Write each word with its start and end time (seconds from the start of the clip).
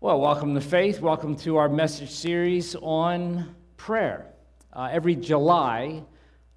Well, 0.00 0.20
welcome 0.20 0.54
to 0.54 0.60
Faith. 0.60 1.00
Welcome 1.00 1.34
to 1.38 1.56
our 1.56 1.68
message 1.68 2.12
series 2.12 2.76
on 2.76 3.52
prayer. 3.76 4.26
Uh, 4.72 4.88
every 4.92 5.16
July, 5.16 6.04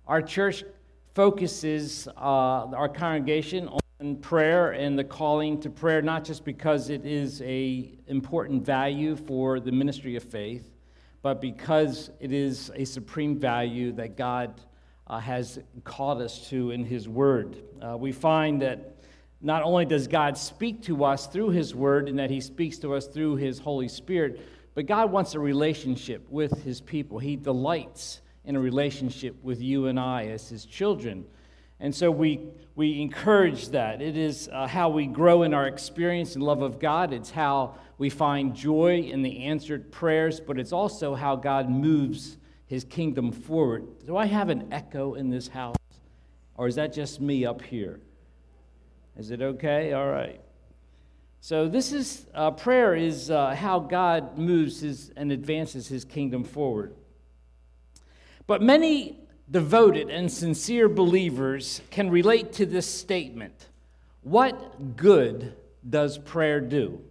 our 0.05 0.21
church 0.21 0.63
focuses 1.15 2.07
uh, 2.07 2.19
our 2.19 2.87
congregation 2.87 3.67
on 3.99 4.17
prayer 4.17 4.73
and 4.73 4.95
the 4.97 5.03
calling 5.03 5.59
to 5.61 5.71
prayer, 5.71 6.03
not 6.03 6.23
just 6.23 6.45
because 6.45 6.91
it 6.91 7.03
is 7.03 7.41
a 7.41 7.97
important 8.05 8.63
value 8.63 9.15
for 9.15 9.59
the 9.59 9.71
ministry 9.71 10.15
of 10.15 10.21
faith, 10.21 10.69
but 11.23 11.41
because 11.41 12.11
it 12.19 12.31
is 12.31 12.71
a 12.75 12.85
supreme 12.85 13.39
value 13.39 13.91
that 13.93 14.15
God 14.15 14.61
uh, 15.07 15.17
has 15.17 15.57
called 15.83 16.21
us 16.21 16.47
to 16.49 16.69
in 16.69 16.85
His 16.85 17.09
Word. 17.09 17.57
Uh, 17.81 17.97
we 17.97 18.11
find 18.11 18.61
that 18.61 19.00
not 19.41 19.63
only 19.63 19.85
does 19.85 20.07
God 20.07 20.37
speak 20.37 20.83
to 20.83 21.03
us 21.03 21.27
through 21.27 21.49
His 21.49 21.73
Word 21.73 22.07
and 22.07 22.19
that 22.19 22.29
He 22.29 22.41
speaks 22.41 22.77
to 22.79 22.93
us 22.93 23.07
through 23.07 23.37
His 23.37 23.59
Holy 23.59 23.87
Spirit, 23.87 24.39
but 24.73 24.85
God 24.85 25.11
wants 25.11 25.33
a 25.33 25.39
relationship 25.39 26.25
with 26.29 26.63
His 26.63 26.79
people. 26.79 27.19
He 27.19 27.35
delights 27.35 28.21
in 28.45 28.55
a 28.55 28.59
relationship 28.59 29.35
with 29.43 29.61
you 29.61 29.87
and 29.87 29.99
I 29.99 30.27
as 30.27 30.47
His 30.49 30.65
children. 30.65 31.25
And 31.79 31.93
so 31.93 32.11
we, 32.11 32.39
we 32.75 33.01
encourage 33.01 33.69
that. 33.69 34.01
It 34.01 34.15
is 34.15 34.47
uh, 34.53 34.67
how 34.67 34.89
we 34.89 35.07
grow 35.07 35.41
in 35.41 35.53
our 35.53 35.67
experience 35.67 36.35
and 36.35 36.43
love 36.43 36.61
of 36.61 36.79
God. 36.79 37.11
It's 37.11 37.31
how 37.31 37.75
we 37.97 38.09
find 38.09 38.55
joy 38.55 38.99
in 38.99 39.23
the 39.23 39.45
answered 39.45 39.91
prayers, 39.91 40.39
but 40.39 40.59
it's 40.59 40.71
also 40.71 41.15
how 41.15 41.35
God 41.35 41.69
moves 41.69 42.37
His 42.67 42.83
kingdom 42.83 43.31
forward. 43.31 44.05
Do 44.05 44.15
I 44.15 44.27
have 44.27 44.49
an 44.49 44.71
echo 44.71 45.15
in 45.15 45.31
this 45.31 45.47
house? 45.47 45.75
Or 46.55 46.67
is 46.67 46.75
that 46.75 46.93
just 46.93 47.19
me 47.19 47.45
up 47.45 47.63
here? 47.63 47.99
Is 49.17 49.31
it 49.31 49.41
okay? 49.41 49.93
All 49.93 50.09
right. 50.09 50.41
So 51.41 51.67
this 51.67 51.91
is 51.91 52.27
uh, 52.35 52.51
prayer 52.51 52.95
is 52.95 53.31
uh, 53.31 53.55
how 53.55 53.79
God 53.79 54.37
moves 54.37 54.81
his 54.81 55.11
and 55.17 55.31
advances 55.31 55.87
his 55.87 56.05
kingdom 56.05 56.43
forward. 56.43 56.95
But 58.45 58.61
many 58.61 59.17
devoted 59.49 60.09
and 60.09 60.31
sincere 60.31 60.87
believers 60.87 61.81
can 61.89 62.09
relate 62.09 62.53
to 62.53 62.65
this 62.65 62.87
statement. 62.87 63.67
What 64.21 64.95
good 64.95 65.55
does 65.87 66.17
prayer 66.17 66.61
do? 66.61 67.01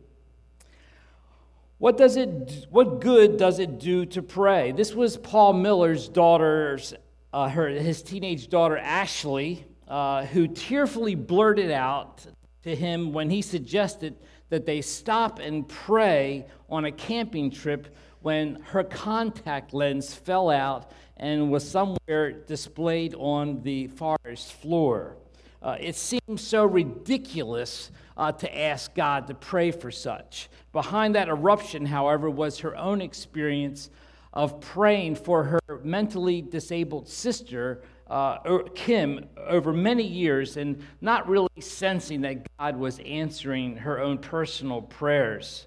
What 1.79 1.97
does 1.97 2.17
it 2.17 2.67
what 2.71 3.01
good 3.01 3.37
does 3.37 3.59
it 3.59 3.81
do 3.81 4.07
to 4.07 4.23
pray? 4.23 4.73
This 4.73 4.95
was 4.95 5.17
Paul 5.17 5.55
Miller's 5.55 6.09
daughter's 6.09 6.95
uh, 7.33 7.49
her 7.49 7.69
his 7.69 8.03
teenage 8.03 8.49
daughter 8.49 8.79
Ashley 8.79 9.65
uh, 9.91 10.25
who 10.27 10.47
tearfully 10.47 11.17
blurted 11.17 11.71
out 11.71 12.25
to 12.63 12.75
him 12.77 13.13
when 13.13 13.29
he 13.29 13.43
suggested 13.43 14.15
that 14.49 14.65
they 14.65 14.81
stop 14.81 15.41
and 15.41 15.69
pray 15.69 16.47
on 16.69 16.85
a 16.85 16.93
camping 16.93 17.51
trip 17.51 17.95
when 18.23 18.55
her 18.67 18.85
contact 18.85 19.75
lens 19.75 20.15
fell 20.15 20.49
out 20.49 20.93
and 21.17 21.51
was 21.51 21.69
somewhere 21.69 22.31
displayed 22.33 23.15
on 23.17 23.63
the 23.63 23.89
forest 23.89 24.53
floor. 24.53 25.17
Uh, 25.61 25.77
it 25.81 25.97
seemed 25.97 26.39
so 26.39 26.65
ridiculous 26.65 27.91
uh, 28.17 28.31
to 28.31 28.59
ask 28.59 28.95
God 28.95 29.27
to 29.27 29.35
pray 29.35 29.73
for 29.73 29.91
such. 29.91 30.49
Behind 30.73 31.17
that 31.17 31.29
eruption, 31.29 31.85
however, 31.85 32.31
was 32.31 32.61
her 32.61 32.77
own 32.77 33.01
experience 33.01 33.91
of 34.33 34.61
praying 34.61 35.17
for 35.17 35.43
her 35.43 35.61
mentally 35.83 36.41
disabled 36.41 37.09
sister 37.09 37.83
uh, 38.11 38.59
Kim 38.75 39.25
over 39.39 39.73
many 39.73 40.03
years 40.03 40.57
and 40.57 40.85
not 41.01 41.29
really 41.29 41.49
sensing 41.61 42.23
that 42.23 42.47
God 42.59 42.77
was 42.77 42.99
answering 43.07 43.77
her 43.77 44.01
own 44.01 44.19
personal 44.19 44.83
prayers. 44.83 45.67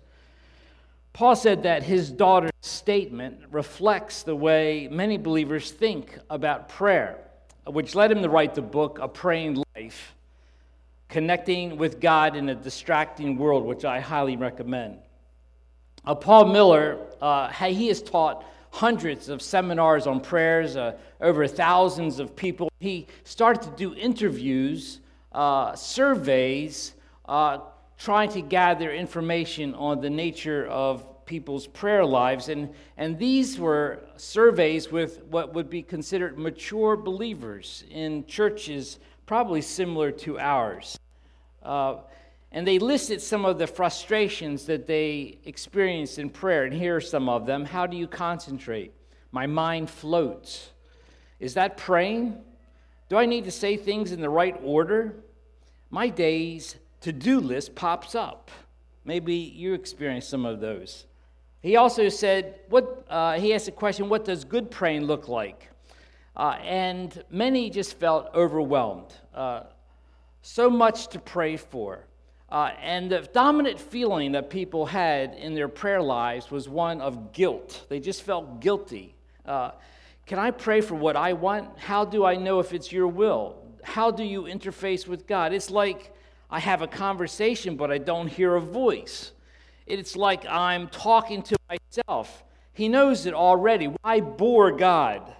Paul 1.14 1.36
said 1.36 1.64
that 1.64 1.84
his 1.84 2.12
daughter's 2.12 2.52
statement 2.62 3.40
reflects 3.52 4.24
the 4.24 4.36
way 4.36 4.90
many 4.92 5.18
believers 5.18 5.72
think 5.72 6.18
about 6.30 6.68
prayer, 6.68 7.18
which 7.66 7.96
led 7.96 8.12
him 8.12 8.22
to 8.24 8.30
write 8.30 8.56
the 8.56 8.62
book, 8.62 9.00
A 9.02 9.08
Praying 9.08 9.64
Life, 9.76 10.16
connecting 11.08 11.78
with 11.78 12.02
God 12.02 12.36
in 12.36 12.50
a 12.50 12.56
distracting 12.56 13.38
world, 13.38 13.64
which 13.64 13.86
I 13.86 14.00
highly 14.00 14.36
recommend. 14.36 14.98
Uh, 16.04 16.16
Paul 16.16 16.48
Miller, 16.52 16.98
uh, 17.22 17.48
he 17.50 17.88
has 17.88 18.02
taught 18.02 18.44
hundreds 18.74 19.30
of 19.30 19.40
seminars 19.40 20.08
on 20.08 20.20
prayers, 20.20 20.76
uh, 20.76 20.98
over 21.22 21.46
thousands 21.46 22.18
of 22.18 22.36
people. 22.36 22.72
He 22.80 23.06
started 23.24 23.62
to 23.62 23.70
do 23.78 23.94
interviews, 23.94 25.00
uh, 25.32 25.76
surveys, 25.76 26.94
uh, 27.26 27.60
trying 28.00 28.32
to 28.32 28.42
gather 28.42 28.92
information 28.92 29.76
on 29.76 30.02
the 30.02 30.10
nature 30.10 30.66
of 30.66 31.24
people's 31.28 31.68
prayer 31.68 32.04
lives. 32.04 32.50
And, 32.50 32.74
and 32.98 33.20
these 33.20 33.60
were 33.60 34.00
surveys 34.18 34.92
with 34.92 35.24
what 35.26 35.54
would 35.54 35.70
be 35.70 35.84
considered 35.84 36.40
mature 36.40 36.98
believers 36.98 37.84
in 37.92 38.26
churches, 38.26 38.98
probably 39.28 39.62
similar 39.62 40.12
to 40.12 40.40
ours. 40.40 40.98
And 42.54 42.68
they 42.68 42.78
listed 42.78 43.20
some 43.20 43.46
of 43.46 43.58
the 43.58 43.66
frustrations 43.66 44.66
that 44.68 44.86
they 44.86 45.40
experienced 45.44 46.20
in 46.20 46.30
prayer. 46.30 46.66
And 46.66 46.74
here 46.74 46.96
are 46.96 47.02
some 47.02 47.28
of 47.28 47.48
them. 47.48 47.66
How 47.66 47.88
do 47.88 47.98
you 47.98 48.08
concentrate? 48.08 48.94
My 49.32 49.48
mind 49.48 49.90
floats. 49.90 50.70
Is 51.40 51.56
that 51.56 51.78
praying? 51.78 52.38
Do 53.10 53.18
I 53.18 53.26
need 53.26 53.46
to 53.46 53.52
say 53.52 53.76
things 53.76 54.12
in 54.12 54.22
the 54.22 54.30
right 54.30 54.56
order? 54.64 55.16
My 55.90 56.10
day's 56.10 56.76
to 57.02 57.12
do 57.12 57.40
list 57.40 57.74
pops 57.76 58.14
up. 58.14 58.52
Maybe 59.04 59.34
you 59.34 59.74
experienced 59.74 60.30
some 60.30 60.46
of 60.46 60.60
those. 60.60 61.06
He 61.62 61.76
also 61.76 62.08
said, 62.08 62.60
what, 62.70 63.06
uh, 63.10 63.34
he 63.34 63.54
asked 63.54 63.66
the 63.66 63.72
question, 63.72 64.10
what 64.10 64.26
does 64.26 64.44
good 64.44 64.70
praying 64.70 65.06
look 65.06 65.28
like? 65.28 65.70
Uh, 66.36 66.58
and 66.62 67.24
many 67.30 67.70
just 67.70 68.00
felt 68.00 68.30
overwhelmed. 68.34 69.14
Uh, 69.34 69.64
so 70.42 70.70
much 70.70 71.08
to 71.10 71.20
pray 71.20 71.58
for. 71.58 72.06
Uh, 72.54 72.72
and 72.84 73.10
the 73.10 73.22
dominant 73.34 73.80
feeling 73.80 74.34
that 74.34 74.48
people 74.48 74.86
had 74.86 75.34
in 75.34 75.56
their 75.56 75.68
prayer 75.68 76.04
lives 76.04 76.52
was 76.52 76.70
one 76.70 77.02
of 77.02 77.34
guilt. 77.34 77.88
They 77.90 78.00
just 78.00 78.22
felt 78.22 78.62
guilty. 78.62 79.16
Uh, 79.44 79.72
can 80.28 80.38
I 80.38 80.52
pray 80.52 80.80
for 80.80 80.94
what 80.94 81.16
I 81.16 81.34
want? 81.34 81.80
How 81.80 82.06
do 82.06 82.24
I 82.24 82.36
know 82.36 82.60
if 82.60 82.72
it's 82.72 82.92
your 82.92 83.08
will? 83.08 83.58
How 83.82 84.12
do 84.12 84.24
you 84.24 84.44
interface 84.44 85.08
with 85.08 85.26
God? 85.26 85.52
It's 85.52 85.72
like 85.72 86.14
I 86.48 86.60
have 86.60 86.84
a 86.84 86.88
conversation, 86.88 87.76
but 87.76 87.90
I 87.90 87.98
don't 87.98 88.28
hear 88.28 88.56
a 88.56 88.62
voice. 88.62 89.32
It's 89.88 90.16
like 90.16 90.46
I'm 90.46 90.90
talking 90.90 91.42
to 91.42 91.56
myself. 91.68 92.44
He 92.72 92.88
knows 92.88 93.26
it 93.26 93.34
already. 93.34 93.88
Why 94.04 94.20
bore 94.22 94.72
God? 94.72 95.34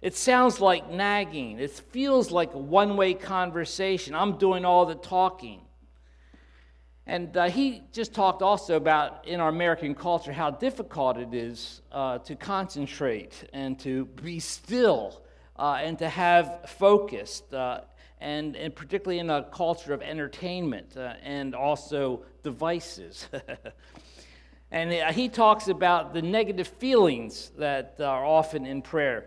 It 0.00 0.16
sounds 0.16 0.60
like 0.60 0.90
nagging. 0.90 1.58
It 1.58 1.72
feels 1.72 2.30
like 2.30 2.54
a 2.54 2.58
one 2.58 2.96
way 2.96 3.12
conversation. 3.12 4.14
I'm 4.14 4.38
doing 4.38 4.64
all 4.64 4.86
the 4.86 4.94
talking. 4.94 5.60
And 7.06 7.36
uh, 7.36 7.50
he 7.50 7.82
just 7.92 8.14
talked 8.14 8.40
also 8.40 8.76
about 8.76 9.28
in 9.28 9.38
our 9.38 9.50
American 9.50 9.94
culture 9.94 10.32
how 10.32 10.50
difficult 10.50 11.18
it 11.18 11.34
is 11.34 11.82
uh, 11.92 12.18
to 12.18 12.34
concentrate 12.34 13.48
and 13.52 13.78
to 13.80 14.06
be 14.06 14.40
still 14.40 15.22
uh, 15.56 15.78
and 15.82 15.98
to 15.98 16.08
have 16.08 16.60
focused, 16.66 17.52
uh, 17.52 17.82
and, 18.20 18.56
and 18.56 18.74
particularly 18.74 19.18
in 19.18 19.28
a 19.28 19.42
culture 19.44 19.92
of 19.92 20.00
entertainment 20.00 20.96
uh, 20.96 21.12
and 21.22 21.54
also 21.54 22.22
devices. 22.42 23.28
and 24.70 24.92
uh, 24.92 25.12
he 25.12 25.28
talks 25.28 25.68
about 25.68 26.14
the 26.14 26.22
negative 26.22 26.68
feelings 26.68 27.52
that 27.58 27.96
are 28.00 28.24
often 28.24 28.64
in 28.64 28.80
prayer. 28.80 29.26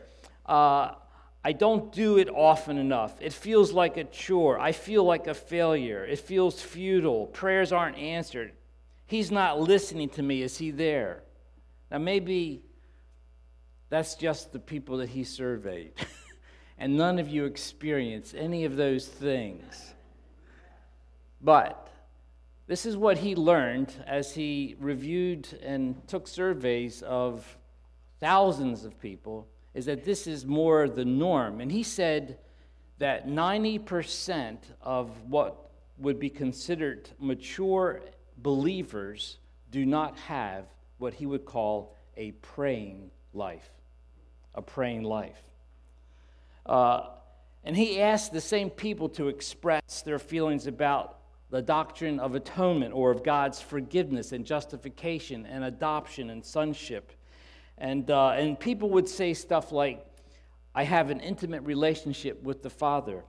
I 1.47 1.53
don't 1.53 1.93
do 1.93 2.17
it 2.17 2.27
often 2.27 2.77
enough. 2.77 3.21
It 3.21 3.31
feels 3.31 3.71
like 3.71 3.95
a 3.95 4.03
chore. 4.03 4.59
I 4.59 4.73
feel 4.73 5.05
like 5.05 5.27
a 5.27 5.33
failure. 5.33 6.03
It 6.03 6.19
feels 6.19 6.61
futile. 6.61 7.27
Prayers 7.27 7.71
aren't 7.71 7.97
answered. 7.97 8.51
He's 9.05 9.31
not 9.31 9.57
listening 9.57 10.09
to 10.09 10.21
me. 10.21 10.41
Is 10.41 10.57
he 10.57 10.71
there? 10.71 11.23
Now, 11.89 11.99
maybe 11.99 12.63
that's 13.87 14.15
just 14.15 14.51
the 14.51 14.59
people 14.59 14.97
that 14.97 15.07
he 15.07 15.23
surveyed. 15.23 15.93
and 16.77 16.97
none 16.97 17.17
of 17.17 17.29
you 17.29 17.45
experience 17.45 18.33
any 18.37 18.65
of 18.65 18.75
those 18.75 19.07
things. 19.07 19.93
But 21.39 21.87
this 22.67 22.85
is 22.85 22.97
what 22.97 23.19
he 23.19 23.35
learned 23.35 23.93
as 24.05 24.33
he 24.33 24.75
reviewed 24.81 25.47
and 25.63 26.05
took 26.09 26.27
surveys 26.27 27.03
of 27.03 27.57
thousands 28.19 28.83
of 28.83 28.99
people 28.99 29.47
is 29.77 29.85
that 29.85 30.03
this 30.03 30.25
is 30.25 30.43
more 30.43 30.89
the 30.89 31.05
norm. 31.05 31.61
And 31.61 31.71
he 31.71 31.83
said 31.83 32.39
that 32.97 33.27
90% 33.27 34.57
of 34.81 35.11
what 35.29 35.69
would 35.99 36.19
be 36.19 36.31
considered 36.31 37.07
mature 37.19 38.01
believers 38.39 39.37
do 39.69 39.85
not 39.85 40.17
have 40.17 40.65
what 40.97 41.13
he 41.13 41.27
would 41.27 41.45
call 41.45 41.95
a 42.15 42.31
praying 42.31 43.11
life. 43.35 43.69
A 44.55 44.63
praying 44.63 45.03
life. 45.03 45.43
Uh, 46.65 47.09
and 47.63 47.77
he 47.77 48.01
asked 48.01 48.33
the 48.33 48.41
same 48.41 48.71
people 48.71 49.07
to 49.09 49.27
express 49.27 50.01
their 50.01 50.17
feelings 50.17 50.65
about 50.65 51.19
the 51.51 51.61
doctrine 51.61 52.19
of 52.19 52.33
atonement 52.33 52.95
or 52.95 53.11
of 53.11 53.23
God's 53.23 53.61
forgiveness 53.61 54.31
and 54.31 54.43
justification 54.43 55.45
and 55.45 55.63
adoption 55.63 56.31
and 56.31 56.43
sonship. 56.43 57.11
And, 57.77 58.09
uh, 58.09 58.29
and 58.29 58.59
people 58.59 58.89
would 58.91 59.07
say 59.07 59.33
stuff 59.33 59.71
like, 59.71 60.05
I 60.73 60.83
have 60.83 61.09
an 61.09 61.19
intimate 61.19 61.63
relationship 61.63 62.41
with 62.43 62.63
the 62.63 62.69
Father. 62.69 63.23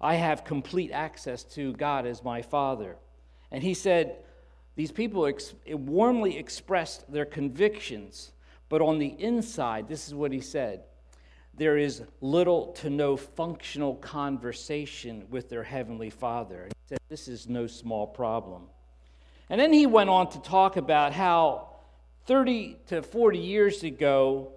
I 0.00 0.14
have 0.14 0.44
complete 0.44 0.90
access 0.92 1.44
to 1.54 1.72
God 1.74 2.06
as 2.06 2.22
my 2.22 2.42
Father. 2.42 2.96
And 3.50 3.62
he 3.62 3.74
said, 3.74 4.16
these 4.76 4.92
people 4.92 5.26
ex- 5.26 5.54
warmly 5.68 6.38
expressed 6.38 7.10
their 7.12 7.26
convictions, 7.26 8.32
but 8.68 8.80
on 8.80 8.98
the 8.98 9.14
inside, 9.18 9.88
this 9.88 10.08
is 10.08 10.14
what 10.14 10.32
he 10.32 10.40
said 10.40 10.82
there 11.60 11.76
is 11.76 12.02
little 12.22 12.68
to 12.72 12.88
no 12.88 13.18
functional 13.18 13.96
conversation 13.96 15.26
with 15.28 15.50
their 15.50 15.62
Heavenly 15.62 16.08
Father. 16.08 16.62
And 16.62 16.72
he 16.72 16.88
said, 16.88 16.98
This 17.10 17.28
is 17.28 17.48
no 17.48 17.66
small 17.66 18.06
problem. 18.06 18.62
And 19.50 19.60
then 19.60 19.70
he 19.70 19.84
went 19.84 20.08
on 20.08 20.30
to 20.30 20.40
talk 20.40 20.78
about 20.78 21.12
how 21.12 21.69
30 22.30 22.76
to 22.86 23.02
40 23.02 23.38
years 23.40 23.82
ago, 23.82 24.52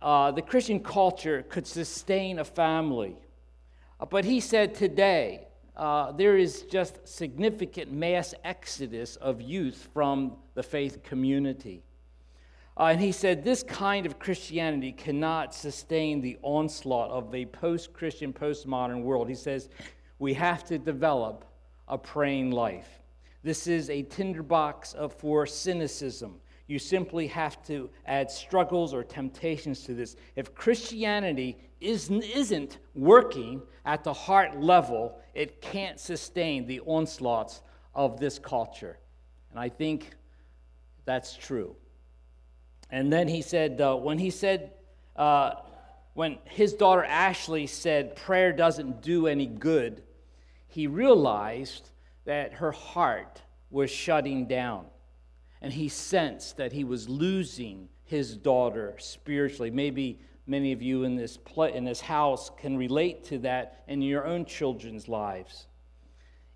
uh, 0.00 0.30
the 0.30 0.40
Christian 0.40 0.78
culture 0.78 1.44
could 1.48 1.66
sustain 1.66 2.38
a 2.38 2.44
family. 2.44 3.16
Uh, 3.98 4.06
but 4.06 4.24
he 4.24 4.38
said 4.38 4.76
today, 4.76 5.48
uh, 5.76 6.12
there 6.12 6.36
is 6.36 6.62
just 6.70 7.00
significant 7.08 7.90
mass 7.90 8.32
exodus 8.44 9.16
of 9.16 9.42
youth 9.42 9.88
from 9.92 10.36
the 10.54 10.62
faith 10.62 11.02
community. 11.02 11.82
Uh, 12.78 12.90
and 12.92 13.00
he 13.00 13.10
said, 13.10 13.42
This 13.42 13.64
kind 13.64 14.06
of 14.06 14.20
Christianity 14.20 14.92
cannot 14.92 15.52
sustain 15.52 16.20
the 16.20 16.38
onslaught 16.42 17.10
of 17.10 17.34
a 17.34 17.44
post 17.46 17.92
Christian, 17.92 18.32
postmodern 18.32 19.02
world. 19.02 19.28
He 19.28 19.34
says, 19.34 19.68
We 20.20 20.32
have 20.34 20.62
to 20.66 20.78
develop 20.78 21.44
a 21.88 21.98
praying 21.98 22.52
life. 22.52 23.00
This 23.42 23.66
is 23.66 23.90
a 23.90 24.02
tinderbox 24.02 24.92
of, 24.92 25.12
for 25.12 25.44
cynicism. 25.44 26.36
You 26.66 26.78
simply 26.78 27.28
have 27.28 27.64
to 27.66 27.88
add 28.06 28.30
struggles 28.30 28.92
or 28.92 29.04
temptations 29.04 29.82
to 29.84 29.94
this. 29.94 30.16
If 30.34 30.54
Christianity 30.54 31.58
isn't, 31.80 32.78
working 32.94 33.62
at 33.84 34.02
the 34.02 34.12
heart 34.12 34.60
level, 34.60 35.20
it 35.34 35.60
can't 35.60 36.00
sustain 36.00 36.66
the 36.66 36.80
onslaughts 36.80 37.62
of 37.94 38.18
this 38.18 38.38
culture. 38.38 38.98
And 39.50 39.60
I 39.60 39.68
think 39.68 40.14
that's 41.04 41.36
true. 41.36 41.76
And 42.90 43.12
then 43.12 43.28
he 43.28 43.42
said, 43.42 43.80
uh, 43.80 43.94
when 43.96 44.18
he 44.18 44.30
said, 44.30 44.72
uh, 45.14 45.52
when 46.14 46.38
his 46.44 46.72
daughter 46.72 47.04
Ashley 47.04 47.66
said 47.66 48.16
prayer 48.16 48.52
doesn't 48.52 49.02
do 49.02 49.26
any 49.26 49.46
good, 49.46 50.02
he 50.68 50.86
realized 50.86 51.90
that 52.24 52.54
her 52.54 52.72
heart 52.72 53.42
was 53.70 53.90
shutting 53.90 54.46
down. 54.46 54.86
And 55.62 55.72
he 55.72 55.88
sensed 55.88 56.56
that 56.56 56.72
he 56.72 56.84
was 56.84 57.08
losing 57.08 57.88
his 58.04 58.36
daughter 58.36 58.94
spiritually. 58.98 59.70
Maybe 59.70 60.20
many 60.46 60.72
of 60.72 60.82
you 60.82 61.04
in 61.04 61.16
this, 61.16 61.36
pl- 61.36 61.64
in 61.64 61.84
this 61.84 62.00
house 62.00 62.50
can 62.56 62.76
relate 62.76 63.24
to 63.24 63.38
that 63.38 63.82
in 63.88 64.02
your 64.02 64.26
own 64.26 64.44
children's 64.44 65.08
lives. 65.08 65.66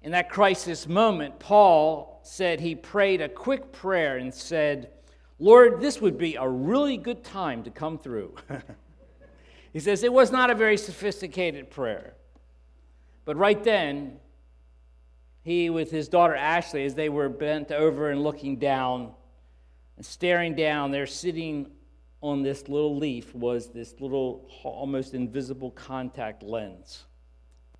In 0.02 0.12
that 0.12 0.31
crisis 0.31 0.88
moment, 0.88 1.38
Paul 1.38 2.20
said 2.23 2.61
he 2.61 2.75
prayed 2.75 3.20
a 3.20 3.29
quick 3.29 3.73
prayer 3.73 4.17
and 4.17 4.32
said, 4.32 4.91
Lord, 5.38 5.81
this 5.81 6.00
would 6.00 6.17
be 6.17 6.37
a 6.37 6.49
really 6.49 6.96
good 6.96 7.25
time 7.25 7.62
to 7.64 7.70
come 7.70 7.99
through. 7.99 8.35
he 9.73 9.81
says 9.81 10.03
it 10.03 10.12
was 10.12 10.31
not 10.31 10.50
a 10.50 10.55
very 10.55 10.76
sophisticated 10.76 11.70
prayer. 11.70 12.14
But 13.25 13.37
right 13.37 13.62
then, 13.62 14.19
he, 15.43 15.71
with 15.71 15.91
his 15.91 16.09
daughter 16.09 16.35
Ashley, 16.35 16.85
as 16.85 16.95
they 16.95 17.09
were 17.09 17.29
bent 17.29 17.73
over 17.73 18.11
and 18.11 18.23
looking 18.23 18.57
down 18.57 19.13
and 19.97 20.05
staring 20.05 20.55
down, 20.55 20.91
they're 20.91 21.07
sitting 21.07 21.71
on 22.23 22.43
this 22.43 22.69
little 22.69 22.97
leaf, 22.97 23.35
was 23.35 23.69
this 23.69 23.95
little 24.01 24.49
almost 24.63 25.15
invisible 25.15 25.71
contact 25.71 26.43
lens. 26.43 27.05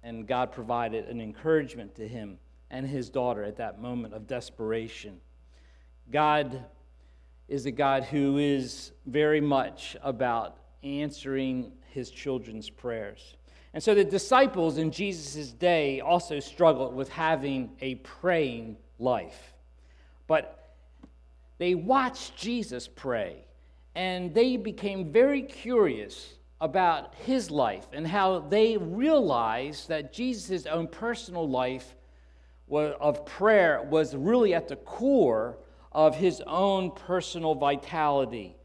And 0.03 0.27
God 0.27 0.53
provided 0.53 1.07
an 1.07 1.21
encouragement 1.21 1.95
to 1.97 2.09
him 2.09 2.39
and 2.71 2.87
his 2.87 3.11
daughter 3.11 3.43
at 3.43 3.57
that 3.57 3.81
moment 3.81 4.15
of 4.15 4.27
desperation. 4.27 5.21
God 6.11 6.65
is 7.49 7.67
a 7.67 7.71
God 7.71 8.05
who 8.05 8.39
is 8.39 8.93
very 9.07 9.41
much 9.41 9.97
about 10.03 10.57
answering 10.83 11.73
his 11.89 12.11
children's 12.11 12.71
prayers. 12.71 13.35
And 13.73 13.83
so 13.83 13.95
the 13.95 14.05
disciples 14.05 14.79
in 14.79 14.91
Jesus' 14.91 15.53
day 15.53 16.01
also 16.01 16.41
struggled 16.41 16.95
with 16.95 17.09
having 17.09 17.71
a 17.81 17.97
praying 17.97 18.77
life. 18.99 19.55
But 20.27 20.75
they 21.59 21.75
watched 21.75 22.37
Jesus 22.37 22.89
pray, 22.89 23.45
and 23.95 24.35
they 24.35 24.57
became 24.57 25.13
very 25.13 25.43
curious 25.43 26.35
about 26.61 27.15
his 27.15 27.51
life 27.51 27.87
and 27.93 28.07
how 28.07 28.41
they 28.41 28.77
realized 28.77 29.89
that 29.89 30.13
Jesus' 30.13 30.67
own 30.67 30.87
personal 30.89 31.49
life 31.49 31.95
of 32.71 33.25
prayer 33.25 33.83
was 33.83 34.15
really 34.15 34.55
at 34.55 34.69
the 34.69 34.77
core 34.77 35.59
of 35.93 36.17
his 36.17 36.43
own 36.47 36.91
personal 36.93 37.55
vitality. 37.55 38.57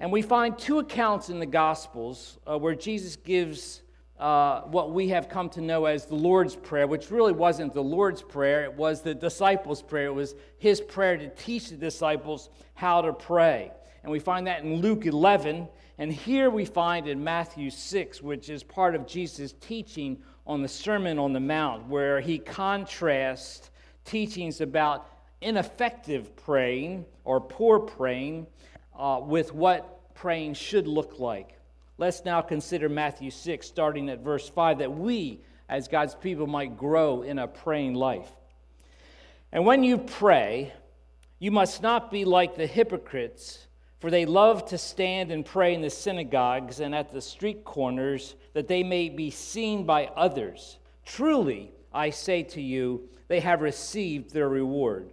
And 0.00 0.10
we 0.12 0.20
find 0.22 0.58
two 0.58 0.80
accounts 0.80 1.30
in 1.30 1.38
the 1.38 1.46
Gospels 1.46 2.38
uh, 2.46 2.58
where 2.58 2.74
Jesus 2.74 3.16
gives 3.16 3.82
uh, 4.18 4.60
what 4.62 4.92
we 4.92 5.08
have 5.08 5.28
come 5.28 5.48
to 5.50 5.60
know 5.60 5.86
as 5.86 6.06
the 6.06 6.14
Lord's 6.14 6.54
Prayer, 6.54 6.86
which 6.86 7.10
really 7.10 7.32
wasn't 7.32 7.74
the 7.74 7.82
Lord's 7.82 8.22
Prayer, 8.22 8.64
it 8.64 8.74
was 8.74 9.02
the 9.02 9.14
disciples' 9.14 9.82
prayer. 9.82 10.06
It 10.06 10.14
was 10.14 10.34
his 10.58 10.80
prayer 10.80 11.16
to 11.16 11.28
teach 11.30 11.70
the 11.70 11.76
disciples 11.76 12.48
how 12.74 13.02
to 13.02 13.12
pray. 13.12 13.72
And 14.02 14.12
we 14.12 14.20
find 14.20 14.46
that 14.46 14.62
in 14.62 14.76
Luke 14.76 15.06
11. 15.06 15.68
And 15.98 16.12
here 16.12 16.50
we 16.50 16.64
find 16.64 17.08
in 17.08 17.22
Matthew 17.22 17.70
6, 17.70 18.22
which 18.22 18.50
is 18.50 18.62
part 18.62 18.94
of 18.94 19.06
Jesus' 19.06 19.54
teaching 19.60 20.22
on 20.46 20.62
the 20.62 20.68
Sermon 20.68 21.18
on 21.18 21.32
the 21.32 21.40
Mount, 21.40 21.88
where 21.88 22.20
he 22.20 22.38
contrasts 22.38 23.70
teachings 24.04 24.60
about 24.60 25.08
ineffective 25.40 26.36
praying 26.36 27.04
or 27.24 27.40
poor 27.40 27.78
praying 27.78 28.46
uh, 28.96 29.20
with 29.22 29.54
what 29.54 30.14
praying 30.14 30.54
should 30.54 30.86
look 30.86 31.18
like. 31.18 31.58
Let's 31.96 32.24
now 32.24 32.40
consider 32.40 32.88
Matthew 32.88 33.30
6, 33.30 33.66
starting 33.66 34.08
at 34.10 34.20
verse 34.20 34.48
5, 34.48 34.78
that 34.78 34.92
we, 34.92 35.40
as 35.68 35.86
God's 35.86 36.14
people, 36.14 36.46
might 36.46 36.76
grow 36.76 37.22
in 37.22 37.38
a 37.38 37.46
praying 37.46 37.94
life. 37.94 38.30
And 39.52 39.64
when 39.64 39.84
you 39.84 39.98
pray, 39.98 40.72
you 41.38 41.52
must 41.52 41.82
not 41.82 42.10
be 42.10 42.24
like 42.24 42.56
the 42.56 42.66
hypocrites, 42.66 43.68
for 44.00 44.10
they 44.10 44.26
love 44.26 44.66
to 44.66 44.78
stand 44.78 45.30
and 45.30 45.46
pray 45.46 45.72
in 45.72 45.82
the 45.82 45.90
synagogues 45.90 46.80
and 46.80 46.94
at 46.94 47.12
the 47.12 47.20
street 47.20 47.64
corners, 47.64 48.34
that 48.54 48.66
they 48.66 48.82
may 48.82 49.08
be 49.08 49.30
seen 49.30 49.84
by 49.84 50.06
others. 50.16 50.78
Truly, 51.06 51.70
I 51.92 52.10
say 52.10 52.42
to 52.42 52.60
you, 52.60 53.08
they 53.28 53.38
have 53.40 53.62
received 53.62 54.32
their 54.32 54.48
reward. 54.48 55.12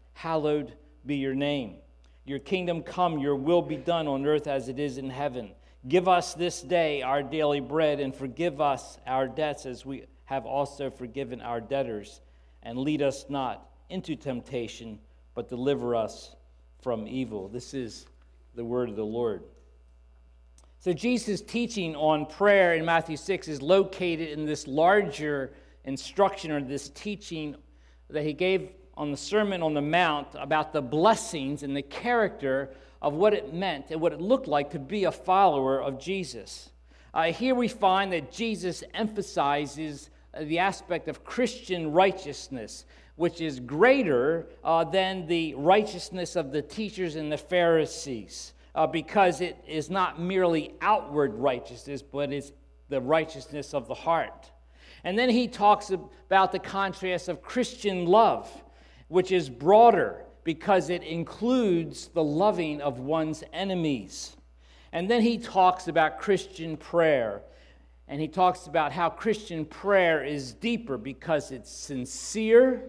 hallowed 0.13 0.73
be 1.05 1.15
your 1.15 1.35
name. 1.35 1.77
Your 2.25 2.39
kingdom 2.39 2.83
come, 2.83 3.17
your 3.17 3.35
will 3.35 3.61
be 3.61 3.77
done 3.77 4.07
on 4.07 4.25
earth 4.25 4.47
as 4.47 4.69
it 4.69 4.79
is 4.79 4.97
in 4.97 5.09
heaven. 5.09 5.51
Give 5.87 6.07
us 6.07 6.33
this 6.33 6.61
day 6.61 7.01
our 7.01 7.23
daily 7.23 7.59
bread, 7.59 7.99
and 7.99 8.15
forgive 8.15 8.61
us 8.61 8.99
our 9.07 9.27
debts 9.27 9.65
as 9.65 9.85
we 9.85 10.05
have 10.25 10.45
also 10.45 10.91
forgiven 10.91 11.41
our 11.41 11.59
debtors. 11.59 12.21
And 12.63 12.77
lead 12.77 13.01
us 13.01 13.25
not 13.29 13.67
into 13.89 14.15
temptation, 14.15 14.99
but 15.33 15.49
deliver 15.49 15.95
us 15.95 16.35
from 16.81 17.07
evil. 17.07 17.47
This 17.47 17.73
is 17.73 18.05
the 18.55 18.63
word 18.63 18.89
of 18.89 18.95
the 18.95 19.05
Lord. 19.05 19.43
So, 20.79 20.93
Jesus' 20.93 21.41
teaching 21.41 21.95
on 21.95 22.25
prayer 22.25 22.73
in 22.73 22.85
Matthew 22.85 23.17
6 23.17 23.47
is 23.47 23.61
located 23.61 24.29
in 24.29 24.45
this 24.45 24.67
larger 24.67 25.53
instruction 25.83 26.51
or 26.51 26.61
this 26.61 26.89
teaching 26.89 27.55
that 28.09 28.23
he 28.23 28.33
gave 28.33 28.69
on 28.95 29.11
the 29.11 29.17
Sermon 29.17 29.61
on 29.61 29.73
the 29.73 29.81
Mount 29.81 30.27
about 30.35 30.73
the 30.73 30.81
blessings 30.81 31.63
and 31.63 31.75
the 31.75 31.81
character 31.81 32.69
of 33.01 33.13
what 33.13 33.33
it 33.33 33.53
meant 33.53 33.85
and 33.89 33.99
what 33.99 34.13
it 34.13 34.21
looked 34.21 34.47
like 34.47 34.71
to 34.71 34.79
be 34.79 35.05
a 35.05 35.11
follower 35.11 35.81
of 35.81 35.99
Jesus. 35.99 36.69
Uh, 37.13 37.25
here 37.25 37.55
we 37.55 37.67
find 37.67 38.13
that 38.13 38.31
Jesus 38.31 38.83
emphasizes 38.93 40.09
the 40.39 40.59
aspect 40.59 41.07
of 41.07 41.25
Christian 41.25 41.91
righteousness, 41.91 42.85
which 43.15 43.41
is 43.41 43.59
greater 43.59 44.47
uh, 44.63 44.83
than 44.83 45.27
the 45.27 45.53
righteousness 45.55 46.35
of 46.35 46.51
the 46.51 46.61
teachers 46.61 47.15
and 47.15 47.31
the 47.31 47.37
Pharisees, 47.37 48.53
uh, 48.75 48.87
because 48.87 49.41
it 49.41 49.57
is 49.67 49.89
not 49.89 50.21
merely 50.21 50.73
outward 50.81 51.33
righteousness, 51.33 52.01
but 52.01 52.31
it's 52.31 52.53
the 52.89 53.01
righteousness 53.01 53.73
of 53.73 53.87
the 53.87 53.93
heart. 53.93 54.51
And 55.03 55.17
then 55.17 55.29
he 55.29 55.47
talks 55.47 55.89
about 55.89 56.51
the 56.51 56.59
contrast 56.59 57.27
of 57.27 57.41
Christian 57.41 58.05
love, 58.05 58.49
which 59.11 59.33
is 59.33 59.49
broader 59.49 60.23
because 60.45 60.89
it 60.89 61.03
includes 61.03 62.07
the 62.07 62.23
loving 62.23 62.79
of 62.79 62.99
one's 62.99 63.43
enemies. 63.51 64.37
And 64.93 65.09
then 65.09 65.21
he 65.21 65.37
talks 65.37 65.89
about 65.89 66.17
Christian 66.17 66.77
prayer. 66.77 67.41
And 68.07 68.21
he 68.21 68.29
talks 68.29 68.67
about 68.67 68.93
how 68.93 69.09
Christian 69.09 69.65
prayer 69.65 70.23
is 70.23 70.53
deeper 70.53 70.97
because 70.97 71.51
it's 71.51 71.69
sincere, 71.69 72.83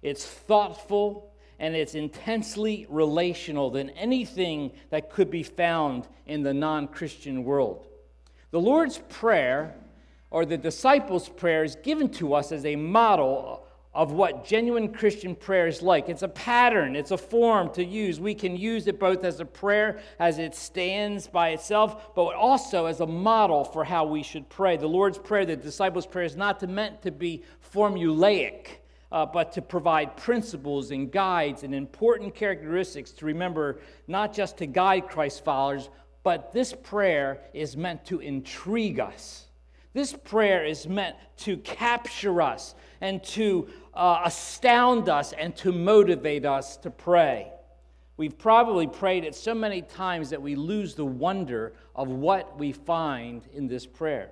it's 0.00 0.24
thoughtful, 0.24 1.30
and 1.58 1.76
it's 1.76 1.94
intensely 1.94 2.86
relational 2.88 3.70
than 3.70 3.90
anything 3.90 4.72
that 4.88 5.10
could 5.10 5.30
be 5.30 5.42
found 5.42 6.08
in 6.24 6.42
the 6.42 6.54
non 6.54 6.88
Christian 6.88 7.44
world. 7.44 7.86
The 8.50 8.60
Lord's 8.60 8.98
Prayer, 9.10 9.74
or 10.30 10.46
the 10.46 10.56
disciples' 10.56 11.28
prayer, 11.28 11.64
is 11.64 11.76
given 11.76 12.08
to 12.12 12.32
us 12.32 12.50
as 12.50 12.64
a 12.64 12.76
model 12.76 13.65
of 13.96 14.12
what 14.12 14.44
genuine 14.44 14.92
Christian 14.92 15.34
prayer 15.34 15.66
is 15.66 15.80
like. 15.80 16.10
It's 16.10 16.22
a 16.22 16.28
pattern, 16.28 16.94
it's 16.94 17.12
a 17.12 17.16
form 17.16 17.72
to 17.72 17.82
use. 17.82 18.20
We 18.20 18.34
can 18.34 18.54
use 18.54 18.86
it 18.86 19.00
both 19.00 19.24
as 19.24 19.40
a 19.40 19.46
prayer 19.46 20.00
as 20.18 20.38
it 20.38 20.54
stands 20.54 21.26
by 21.26 21.48
itself, 21.48 22.14
but 22.14 22.34
also 22.34 22.84
as 22.84 23.00
a 23.00 23.06
model 23.06 23.64
for 23.64 23.84
how 23.84 24.04
we 24.04 24.22
should 24.22 24.50
pray. 24.50 24.76
The 24.76 24.86
Lord's 24.86 25.16
Prayer, 25.16 25.46
the 25.46 25.56
disciples' 25.56 26.06
prayer, 26.06 26.26
is 26.26 26.36
not 26.36 26.62
meant 26.68 27.00
to 27.02 27.10
be 27.10 27.42
formulaic. 27.74 28.66
Uh, 29.12 29.24
but 29.24 29.52
to 29.52 29.62
provide 29.62 30.16
principles 30.16 30.90
and 30.90 31.12
guides 31.12 31.62
and 31.62 31.72
important 31.72 32.34
characteristics 32.34 33.12
to 33.12 33.24
remember, 33.24 33.78
not 34.08 34.34
just 34.34 34.58
to 34.58 34.66
guide 34.66 35.08
Christ's 35.08 35.38
followers, 35.38 35.90
but 36.24 36.52
this 36.52 36.74
prayer 36.74 37.40
is 37.54 37.76
meant 37.76 38.04
to 38.06 38.18
intrigue 38.18 38.98
us. 38.98 39.46
This 39.92 40.12
prayer 40.12 40.64
is 40.64 40.88
meant 40.88 41.14
to 41.38 41.56
capture 41.58 42.42
us 42.42 42.74
and 43.00 43.22
to 43.24 43.68
uh, 43.94 44.22
astound 44.24 45.08
us 45.08 45.32
and 45.32 45.54
to 45.56 45.72
motivate 45.72 46.44
us 46.44 46.76
to 46.78 46.90
pray. 46.90 47.50
We've 48.16 48.36
probably 48.36 48.86
prayed 48.86 49.24
it 49.24 49.34
so 49.34 49.54
many 49.54 49.82
times 49.82 50.30
that 50.30 50.40
we 50.40 50.54
lose 50.54 50.94
the 50.94 51.04
wonder 51.04 51.74
of 51.94 52.08
what 52.08 52.58
we 52.58 52.72
find 52.72 53.46
in 53.52 53.68
this 53.68 53.86
prayer. 53.86 54.30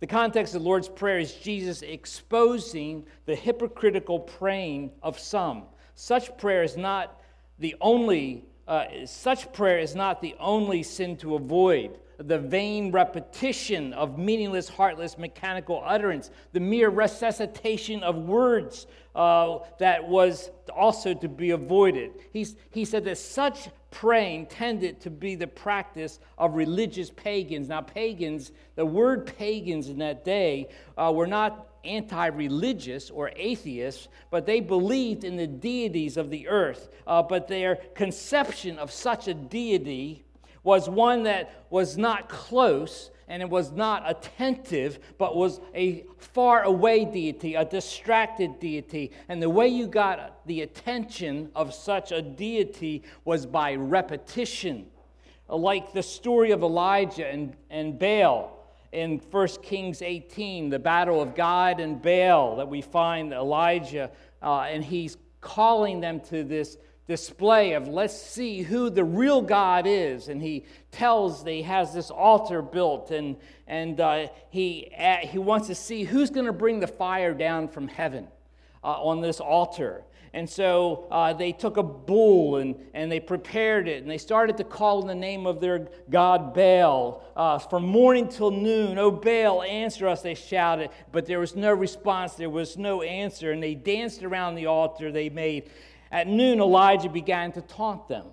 The 0.00 0.06
context 0.06 0.54
of 0.54 0.62
the 0.62 0.68
Lord's 0.68 0.88
Prayer 0.88 1.18
is 1.18 1.34
Jesus 1.34 1.82
exposing 1.82 3.04
the 3.26 3.34
hypocritical 3.34 4.20
praying 4.20 4.92
of 5.02 5.18
some. 5.18 5.64
Such 5.94 6.36
prayer 6.38 6.62
is 6.62 6.76
not 6.76 7.20
the 7.58 7.76
only 7.80 8.44
uh, 8.70 9.04
such 9.04 9.52
prayer 9.52 9.80
is 9.80 9.96
not 9.96 10.22
the 10.22 10.36
only 10.38 10.84
sin 10.84 11.16
to 11.16 11.34
avoid 11.34 11.98
the 12.20 12.38
vain 12.38 12.92
repetition 12.92 13.94
of 13.94 14.18
meaningless, 14.18 14.68
heartless, 14.68 15.16
mechanical 15.16 15.82
utterance, 15.84 16.30
the 16.52 16.60
mere 16.60 16.90
resuscitation 16.90 18.02
of 18.02 18.16
words 18.16 18.86
uh, 19.14 19.58
that 19.78 20.06
was 20.06 20.50
also 20.74 21.14
to 21.14 21.28
be 21.28 21.50
avoided. 21.50 22.12
He's, 22.32 22.56
he 22.70 22.84
said 22.84 23.04
that 23.04 23.16
such 23.16 23.68
praying 23.90 24.46
tended 24.46 25.00
to 25.00 25.10
be 25.10 25.34
the 25.34 25.46
practice 25.46 26.20
of 26.36 26.54
religious 26.54 27.10
pagans. 27.10 27.68
Now, 27.68 27.80
pagans, 27.80 28.52
the 28.76 28.86
word 28.86 29.26
pagans 29.38 29.88
in 29.88 29.98
that 29.98 30.24
day 30.24 30.68
uh, 30.98 31.10
were 31.14 31.26
not 31.26 31.68
anti 31.84 32.26
religious 32.26 33.08
or 33.08 33.32
atheists, 33.34 34.08
but 34.30 34.44
they 34.44 34.60
believed 34.60 35.24
in 35.24 35.36
the 35.36 35.46
deities 35.46 36.18
of 36.18 36.28
the 36.28 36.46
earth. 36.48 36.90
Uh, 37.06 37.22
but 37.22 37.48
their 37.48 37.76
conception 37.94 38.78
of 38.78 38.92
such 38.92 39.26
a 39.26 39.34
deity 39.34 40.24
was 40.62 40.88
one 40.88 41.24
that 41.24 41.64
was 41.70 41.96
not 41.96 42.28
close 42.28 43.10
and 43.28 43.42
it 43.42 43.48
was 43.48 43.70
not 43.70 44.02
attentive, 44.06 44.98
but 45.16 45.36
was 45.36 45.60
a 45.72 46.04
far 46.18 46.64
away 46.64 47.04
deity, 47.04 47.54
a 47.54 47.64
distracted 47.64 48.58
deity. 48.58 49.12
And 49.28 49.40
the 49.40 49.48
way 49.48 49.68
you 49.68 49.86
got 49.86 50.44
the 50.46 50.62
attention 50.62 51.50
of 51.54 51.72
such 51.72 52.10
a 52.10 52.20
deity 52.20 53.04
was 53.24 53.46
by 53.46 53.76
repetition. 53.76 54.86
Like 55.48 55.92
the 55.92 56.02
story 56.02 56.50
of 56.50 56.62
Elijah 56.62 57.26
and, 57.26 57.56
and 57.70 57.96
Baal 57.98 58.56
in 58.92 59.18
1 59.30 59.48
Kings 59.62 60.02
18, 60.02 60.68
the 60.68 60.78
battle 60.80 61.22
of 61.22 61.36
God 61.36 61.78
and 61.78 62.02
Baal, 62.02 62.56
that 62.56 62.68
we 62.68 62.82
find 62.82 63.32
Elijah, 63.32 64.10
uh, 64.42 64.62
and 64.62 64.84
he's 64.84 65.16
calling 65.40 66.00
them 66.00 66.20
to 66.20 66.42
this 66.42 66.76
display 67.10 67.72
of 67.72 67.88
let's 67.88 68.16
see 68.16 68.62
who 68.62 68.88
the 68.88 69.02
real 69.02 69.42
God 69.42 69.84
is. 69.84 70.28
And 70.28 70.40
he 70.40 70.64
tells 70.92 71.42
that 71.42 71.50
he 71.50 71.62
has 71.62 71.92
this 71.92 72.08
altar 72.08 72.62
built 72.62 73.10
and, 73.10 73.36
and 73.66 74.00
uh, 74.00 74.28
he, 74.50 74.92
uh, 74.96 75.16
he 75.16 75.36
wants 75.36 75.66
to 75.66 75.74
see 75.74 76.04
who's 76.04 76.30
going 76.30 76.46
to 76.46 76.52
bring 76.52 76.78
the 76.78 76.86
fire 76.86 77.34
down 77.34 77.66
from 77.66 77.88
heaven 77.88 78.28
uh, 78.84 79.02
on 79.02 79.20
this 79.20 79.40
altar. 79.40 80.04
And 80.32 80.48
so 80.48 81.08
uh, 81.10 81.32
they 81.32 81.50
took 81.50 81.78
a 81.78 81.82
bull 81.82 82.58
and, 82.58 82.76
and 82.94 83.10
they 83.10 83.18
prepared 83.18 83.88
it 83.88 84.02
and 84.02 84.08
they 84.08 84.16
started 84.16 84.56
to 84.58 84.64
call 84.64 85.00
in 85.00 85.08
the 85.08 85.14
name 85.16 85.44
of 85.44 85.60
their 85.60 85.88
god 86.10 86.54
Baal. 86.54 87.24
Uh, 87.34 87.58
from 87.58 87.84
morning 87.84 88.28
till 88.28 88.52
noon, 88.52 88.98
Oh, 88.98 89.10
Baal, 89.10 89.64
answer 89.64 90.06
us, 90.06 90.22
they 90.22 90.36
shouted. 90.36 90.90
But 91.10 91.26
there 91.26 91.40
was 91.40 91.56
no 91.56 91.72
response, 91.72 92.34
there 92.34 92.48
was 92.48 92.76
no 92.76 93.02
answer. 93.02 93.50
And 93.50 93.60
they 93.60 93.74
danced 93.74 94.22
around 94.22 94.54
the 94.54 94.66
altar 94.66 95.10
they 95.10 95.28
made. 95.28 95.68
At 96.10 96.26
noon, 96.26 96.60
Elijah 96.60 97.08
began 97.08 97.52
to 97.52 97.60
taunt 97.60 98.08
them. 98.08 98.26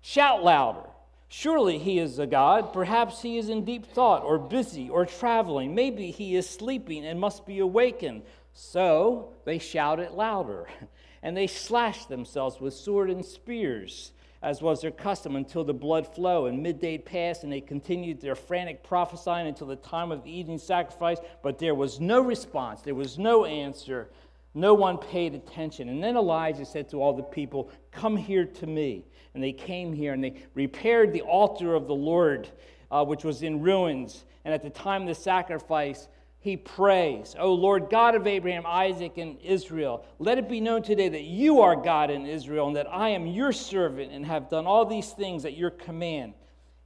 Shout 0.00 0.44
louder. 0.44 0.88
Surely 1.28 1.78
he 1.78 1.98
is 1.98 2.18
a 2.18 2.26
God. 2.26 2.72
Perhaps 2.72 3.20
he 3.20 3.36
is 3.36 3.48
in 3.48 3.64
deep 3.64 3.86
thought, 3.86 4.22
or 4.22 4.38
busy, 4.38 4.88
or 4.88 5.04
traveling. 5.04 5.74
Maybe 5.74 6.10
he 6.10 6.36
is 6.36 6.48
sleeping 6.48 7.04
and 7.04 7.20
must 7.20 7.46
be 7.46 7.58
awakened. 7.58 8.22
So 8.54 9.34
they 9.44 9.58
shouted 9.58 10.12
louder, 10.12 10.68
and 11.22 11.36
they 11.36 11.46
slashed 11.46 12.08
themselves 12.08 12.60
with 12.60 12.72
sword 12.72 13.10
and 13.10 13.24
spears, 13.24 14.12
as 14.40 14.62
was 14.62 14.80
their 14.80 14.90
custom, 14.90 15.36
until 15.36 15.64
the 15.64 15.74
blood 15.74 16.06
flowed. 16.14 16.46
And 16.46 16.62
midday 16.62 16.96
passed, 16.96 17.42
and 17.42 17.52
they 17.52 17.60
continued 17.60 18.20
their 18.20 18.34
frantic 18.34 18.82
prophesying 18.82 19.46
until 19.46 19.66
the 19.66 19.76
time 19.76 20.10
of 20.10 20.24
the 20.24 20.30
evening 20.30 20.58
sacrifice. 20.58 21.18
But 21.42 21.58
there 21.58 21.74
was 21.74 22.00
no 22.00 22.20
response, 22.22 22.80
there 22.80 22.94
was 22.94 23.18
no 23.18 23.44
answer. 23.44 24.10
No 24.54 24.74
one 24.74 24.98
paid 24.98 25.34
attention. 25.34 25.88
And 25.88 26.02
then 26.02 26.16
Elijah 26.16 26.64
said 26.64 26.88
to 26.90 27.02
all 27.02 27.12
the 27.12 27.22
people, 27.22 27.70
Come 27.90 28.16
here 28.16 28.44
to 28.44 28.66
me. 28.66 29.04
And 29.34 29.42
they 29.42 29.52
came 29.52 29.92
here 29.92 30.12
and 30.12 30.24
they 30.24 30.42
repaired 30.54 31.12
the 31.12 31.20
altar 31.22 31.74
of 31.74 31.86
the 31.86 31.94
Lord, 31.94 32.48
uh, 32.90 33.04
which 33.04 33.24
was 33.24 33.42
in 33.42 33.60
ruins. 33.60 34.24
And 34.44 34.54
at 34.54 34.62
the 34.62 34.70
time 34.70 35.02
of 35.02 35.08
the 35.08 35.14
sacrifice, 35.14 36.08
he 36.40 36.56
prays, 36.56 37.34
O 37.38 37.52
Lord 37.52 37.90
God 37.90 38.14
of 38.14 38.26
Abraham, 38.26 38.64
Isaac, 38.64 39.18
and 39.18 39.40
Israel, 39.42 40.06
let 40.18 40.38
it 40.38 40.48
be 40.48 40.60
known 40.60 40.82
today 40.82 41.08
that 41.08 41.24
you 41.24 41.60
are 41.60 41.74
God 41.74 42.10
in 42.10 42.26
Israel, 42.26 42.68
and 42.68 42.76
that 42.76 42.86
I 42.90 43.10
am 43.10 43.26
your 43.26 43.52
servant 43.52 44.12
and 44.12 44.24
have 44.24 44.48
done 44.48 44.66
all 44.66 44.86
these 44.86 45.10
things 45.10 45.44
at 45.44 45.56
your 45.56 45.70
command. 45.70 46.34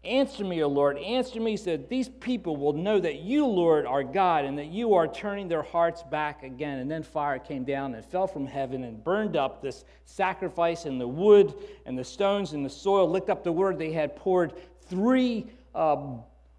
Answer 0.04 0.42
me, 0.42 0.60
O 0.64 0.68
Lord, 0.68 0.98
answer 0.98 1.40
me 1.40 1.56
so 1.56 1.76
that 1.76 1.88
these 1.88 2.08
people 2.08 2.56
will 2.56 2.72
know 2.72 2.98
that 2.98 3.20
you, 3.20 3.46
Lord, 3.46 3.86
are 3.86 4.02
God 4.02 4.44
and 4.44 4.58
that 4.58 4.66
you 4.66 4.94
are 4.94 5.06
turning 5.06 5.46
their 5.46 5.62
hearts 5.62 6.02
back 6.02 6.42
again. 6.42 6.80
And 6.80 6.90
then 6.90 7.04
fire 7.04 7.38
came 7.38 7.62
down 7.62 7.94
and 7.94 8.04
fell 8.04 8.26
from 8.26 8.44
heaven 8.44 8.82
and 8.82 9.02
burned 9.04 9.36
up 9.36 9.62
this 9.62 9.84
sacrifice 10.04 10.86
and 10.86 11.00
the 11.00 11.06
wood 11.06 11.54
and 11.86 11.96
the 11.96 12.02
stones 12.02 12.52
and 12.52 12.64
the 12.64 12.70
soil, 12.70 13.08
licked 13.08 13.30
up 13.30 13.44
the 13.44 13.52
word 13.52 13.78
they 13.78 13.92
had 13.92 14.16
poured 14.16 14.54
three 14.88 15.46
uh, 15.72 16.16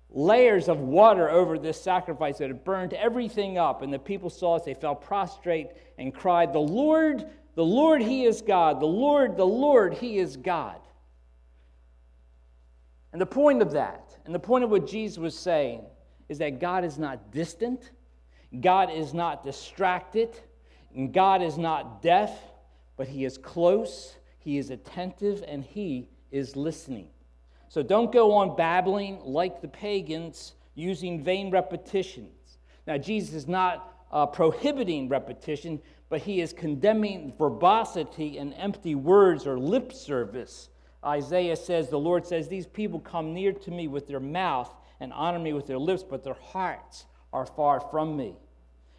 layers 0.10 0.70
of 0.70 0.80
water 0.80 1.30
over 1.30 1.60
this 1.60 1.82
sacrifice 1.82 2.38
that 2.38 2.48
had 2.48 2.64
burned 2.64 2.94
everything 2.94 3.58
up. 3.58 3.82
And 3.82 3.92
the 3.92 4.00
people 4.00 4.30
saw 4.30 4.56
it, 4.56 4.64
they 4.64 4.74
fell 4.74 4.96
prostrate 4.96 5.68
and 5.98 6.14
cried, 6.14 6.54
The 6.54 6.60
Lord, 6.60 7.26
the 7.56 7.66
Lord, 7.66 8.02
He 8.02 8.24
is 8.24 8.42
God. 8.42 8.80
The 8.80 8.86
Lord, 8.86 9.36
the 9.36 9.46
Lord, 9.46 9.96
He 9.96 10.18
is 10.18 10.38
God. 10.38 10.80
And 13.14 13.22
the 13.22 13.26
point 13.28 13.62
of 13.62 13.72
that, 13.72 14.18
and 14.26 14.36
the 14.36 14.40
point 14.40 14.64
of 14.64 14.72
what 14.72 14.88
Jesus 14.88 15.18
was 15.18 15.38
saying, 15.38 15.84
is 16.30 16.40
that 16.40 16.60
God 16.60 16.84
is 16.84 16.98
not 16.98 17.32
distant, 17.32 17.92
God 18.60 18.92
is 18.92 19.14
not 19.14 19.44
distracted, 19.44 20.30
and 20.96 21.14
God 21.14 21.42
is 21.42 21.58
not 21.58 22.02
deaf, 22.02 22.32
but 22.98 23.08
He 23.08 23.24
is 23.24 23.38
close, 23.38 24.16
He 24.40 24.58
is 24.58 24.72
attentive, 24.72 25.44
and 25.48 25.64
He 25.64 26.10
is 26.32 26.56
listening. 26.56 27.08
So 27.70 27.82
don't 27.82 28.12
go 28.12 28.34
on 28.34 28.56
babbling 28.56 29.20
like 29.24 29.62
the 29.62 29.68
pagans 29.68 30.54
using 30.76 31.24
vain 31.24 31.52
repetitions. 31.52 32.58
Now, 32.86 32.98
Jesus 32.98 33.34
is 33.34 33.48
not 33.48 33.94
uh, 34.12 34.26
prohibiting 34.26 35.10
repetition, 35.10 35.82
but 36.10 36.22
he 36.22 36.42
is 36.42 36.54
condemning 36.54 37.34
verbosity 37.38 38.38
and 38.38 38.54
empty 38.56 38.94
words 38.94 39.48
or 39.48 39.58
lip 39.58 39.92
service 39.92 40.70
Isaiah 41.06 41.56
says, 41.56 41.90
the 41.90 42.00
Lord 42.00 42.26
says, 42.26 42.48
These 42.48 42.68
people 42.68 43.00
come 43.00 43.34
near 43.34 43.52
to 43.52 43.72
me 43.72 43.88
with 43.88 44.08
their 44.08 44.20
mouth 44.20 44.74
and 45.00 45.12
honor 45.14 45.40
me 45.40 45.54
with 45.54 45.68
their 45.68 45.78
lips, 45.78 46.04
but 46.04 46.24
their 46.24 46.34
hearts 46.36 47.06
are 47.32 47.46
far 47.46 47.80
from 47.80 48.16
me. 48.16 48.36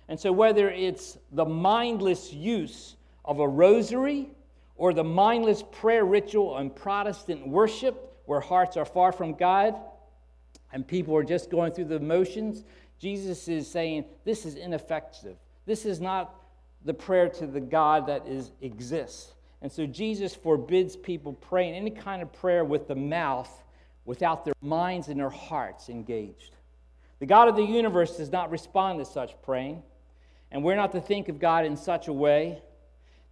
And 0.08 0.18
so, 0.20 0.32
whether 0.32 0.68
it's 0.68 1.18
the 1.32 1.44
mindless 1.44 2.32
use 2.32 2.96
of 3.24 3.38
a 3.38 3.48
rosary 3.48 4.28
or 4.76 4.92
the 4.92 5.04
mindless 5.04 5.62
prayer 5.62 6.04
ritual 6.04 6.50
on 6.50 6.70
Protestant 6.70 7.46
worship, 7.46 8.14
where 8.26 8.40
hearts 8.40 8.76
are 8.76 8.84
far 8.84 9.12
from 9.12 9.34
God 9.34 9.74
and 10.72 10.86
people 10.86 11.16
are 11.16 11.24
just 11.24 11.50
going 11.50 11.72
through 11.72 11.86
the 11.86 12.00
motions, 12.00 12.64
Jesus 12.98 13.48
is 13.48 13.70
saying 13.70 14.04
this 14.24 14.44
is 14.44 14.56
ineffective. 14.56 15.36
This 15.66 15.84
is 15.84 16.00
not 16.00 16.34
the 16.84 16.94
prayer 16.94 17.28
to 17.28 17.46
the 17.46 17.60
God 17.60 18.06
that 18.08 18.26
is, 18.26 18.50
exists. 18.60 19.33
And 19.64 19.72
so 19.72 19.86
Jesus 19.86 20.34
forbids 20.34 20.94
people 20.94 21.32
praying 21.32 21.72
any 21.72 21.90
kind 21.90 22.20
of 22.20 22.30
prayer 22.34 22.66
with 22.66 22.86
the 22.86 22.94
mouth 22.94 23.50
without 24.04 24.44
their 24.44 24.52
minds 24.60 25.08
and 25.08 25.18
their 25.18 25.30
hearts 25.30 25.88
engaged. 25.88 26.54
The 27.18 27.24
God 27.24 27.48
of 27.48 27.56
the 27.56 27.64
universe 27.64 28.18
does 28.18 28.30
not 28.30 28.50
respond 28.50 28.98
to 28.98 29.06
such 29.06 29.40
praying, 29.40 29.82
and 30.50 30.62
we're 30.62 30.76
not 30.76 30.92
to 30.92 31.00
think 31.00 31.30
of 31.30 31.38
God 31.38 31.64
in 31.64 31.78
such 31.78 32.08
a 32.08 32.12
way. 32.12 32.60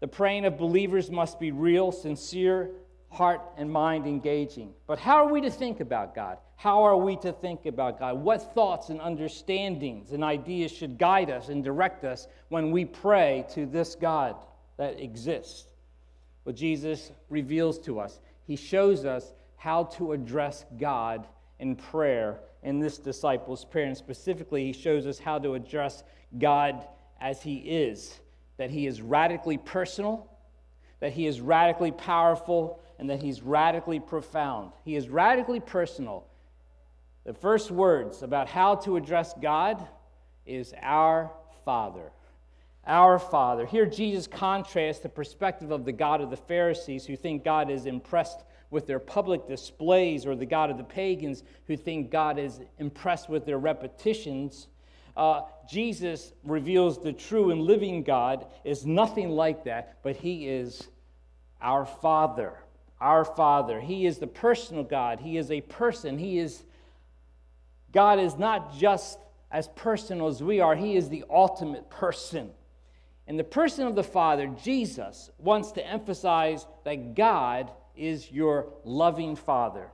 The 0.01 0.09
praying 0.09 0.47
of 0.47 0.57
believers 0.57 1.11
must 1.11 1.39
be 1.39 1.51
real, 1.51 1.93
sincere, 1.93 2.71
heart 3.11 3.43
and 3.59 3.71
mind 3.71 4.07
engaging. 4.07 4.73
But 4.87 4.99
how 4.99 5.27
are 5.27 5.31
we 5.31 5.43
to 5.43 5.51
think 5.51 5.81
about 5.81 6.15
God? 6.15 6.39
How 6.57 6.83
are 6.85 6.97
we 6.97 7.17
to 7.17 7.33
think 7.33 7.67
about 7.67 7.99
God? 7.99 8.17
What 8.17 8.55
thoughts 8.55 8.89
and 8.89 9.03
understandings 9.03 10.13
and 10.13 10.25
ideas 10.25 10.73
should 10.73 10.97
guide 10.97 11.29
us 11.29 11.51
and 11.51 11.63
direct 11.63 12.05
us 12.05 12.27
when 12.49 12.71
we 12.71 12.87
pray 12.87 13.45
to 13.53 13.67
this 13.67 13.97
God 13.97 14.37
that 14.79 14.99
exists? 14.99 15.67
Well, 16.45 16.55
Jesus 16.55 17.13
reveals 17.29 17.79
to 17.81 18.01
us. 18.01 18.21
He 18.45 18.57
shows 18.57 19.05
us 19.05 19.33
how 19.57 19.85
to 19.85 20.13
address 20.13 20.65
God 20.79 21.27
in 21.59 21.77
prayer 21.77 22.41
in 22.63 22.81
this 22.81 22.99
disciples' 22.99 23.65
prayer. 23.65 23.87
And 23.87 23.97
specifically, 23.97 24.65
he 24.65 24.73
shows 24.73 25.07
us 25.07 25.19
how 25.19 25.39
to 25.39 25.55
address 25.55 26.03
God 26.39 26.87
as 27.21 27.43
he 27.43 27.57
is 27.57 28.19
that 28.63 28.71
he 28.71 28.87
is 28.87 29.03
radically 29.03 29.59
personal, 29.59 30.31
that 31.01 31.13
he 31.13 31.27
is 31.27 31.41
radically 31.41 31.91
powerful, 31.91 32.81
and 32.99 33.11
that 33.11 33.21
he's 33.21 33.43
radically 33.43 33.99
profound. 33.99 34.73
He 34.85 34.95
is 34.95 35.09
radically 35.09 35.59
personal. 35.59 36.27
The 37.25 37.35
first 37.35 37.73
words 37.73 38.23
about 38.23 38.49
how 38.49 38.77
to 38.77 38.97
address 38.97 39.35
God 39.41 39.85
is 40.47 40.75
our 40.81 41.33
Father. 41.65 42.13
Our 42.87 43.19
Father. 43.19 43.65
Here, 43.67 43.87
Jesus 43.87 44.27
contrasts 44.27 45.01
the 45.01 45.09
perspective 45.09 45.71
of 45.71 45.85
the 45.85 45.93
God 45.93 46.21
of 46.21 46.31
the 46.31 46.37
Pharisees 46.37 47.07
who 47.07 47.17
think 47.17 47.45
God 47.45 47.71
is 47.71 47.87
impressed 47.87 48.43
with 48.71 48.87
their 48.87 48.99
public 48.99 49.47
displays, 49.47 50.25
or 50.25 50.35
the 50.35 50.47
God 50.47 50.71
of 50.71 50.79
the 50.79 50.85
pagans 50.85 51.43
who 51.67 51.77
think 51.77 52.11
God 52.11 52.39
is 52.39 52.61
impressed 52.79 53.29
with 53.29 53.45
their 53.45 53.59
repetitions. 53.59 54.69
Uh, 55.17 55.43
Jesus 55.69 56.33
reveals 56.43 57.03
the 57.03 57.13
true 57.13 57.51
and 57.51 57.61
living 57.61 58.03
God 58.03 58.47
is 58.65 58.87
nothing 58.87 59.29
like 59.29 59.65
that, 59.65 59.99
but 60.03 60.17
He 60.17 60.49
is 60.49 60.89
our 61.61 61.85
Father 61.85 62.57
our 63.03 63.25
Father. 63.25 63.81
He 63.81 64.07
is 64.07 64.19
the 64.19 64.29
personal 64.29 64.85
God. 64.85 65.19
He 65.19 65.37
is 65.37 65.51
a 65.51 65.61
person. 65.63 66.17
He 66.17 66.39
is, 66.39 66.63
God 67.93 68.21
is 68.21 68.39
not 68.39 68.75
just 68.79 69.19
as 69.51 69.69
personal 69.75 70.29
as 70.29 70.43
we 70.43 70.61
are, 70.61 70.77
He 70.77 70.97
is 70.97 71.09
the 71.09 71.25
ultimate 71.29 71.91
person. 71.91 72.51
And 73.27 73.39
the 73.39 73.45
person 73.45 73.87
of 73.87 73.95
the 73.95 74.03
Father, 74.03 74.47
Jesus, 74.63 75.31
wants 75.39 75.73
to 75.73 75.87
emphasize 75.87 76.67
that 76.85 77.15
God 77.15 77.71
is 77.97 78.31
your 78.31 78.67
loving 78.85 79.37
Father. 79.37 79.89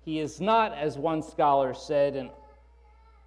He 0.00 0.20
is 0.20 0.40
not, 0.40 0.72
as 0.72 0.98
one 0.98 1.22
scholar 1.22 1.74
said, 1.74 2.16
an 2.16 2.30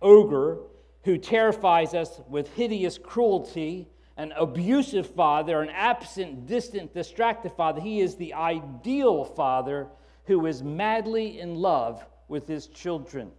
ogre 0.02 0.60
who 1.04 1.18
terrifies 1.18 1.94
us 1.94 2.22
with 2.28 2.54
hideous 2.54 2.98
cruelty 2.98 3.88
an 4.20 4.34
abusive 4.36 5.08
father, 5.08 5.62
an 5.62 5.70
absent, 5.70 6.46
distant, 6.46 6.94
distracted 6.94 7.54
father. 7.54 7.80
He 7.80 8.02
is 8.02 8.16
the 8.16 8.34
ideal 8.34 9.24
father 9.24 9.88
who 10.26 10.46
is 10.46 10.62
madly 10.62 11.40
in 11.40 11.56
love 11.56 12.06
with 12.28 12.46
his 12.46 12.68
children. 12.68 13.32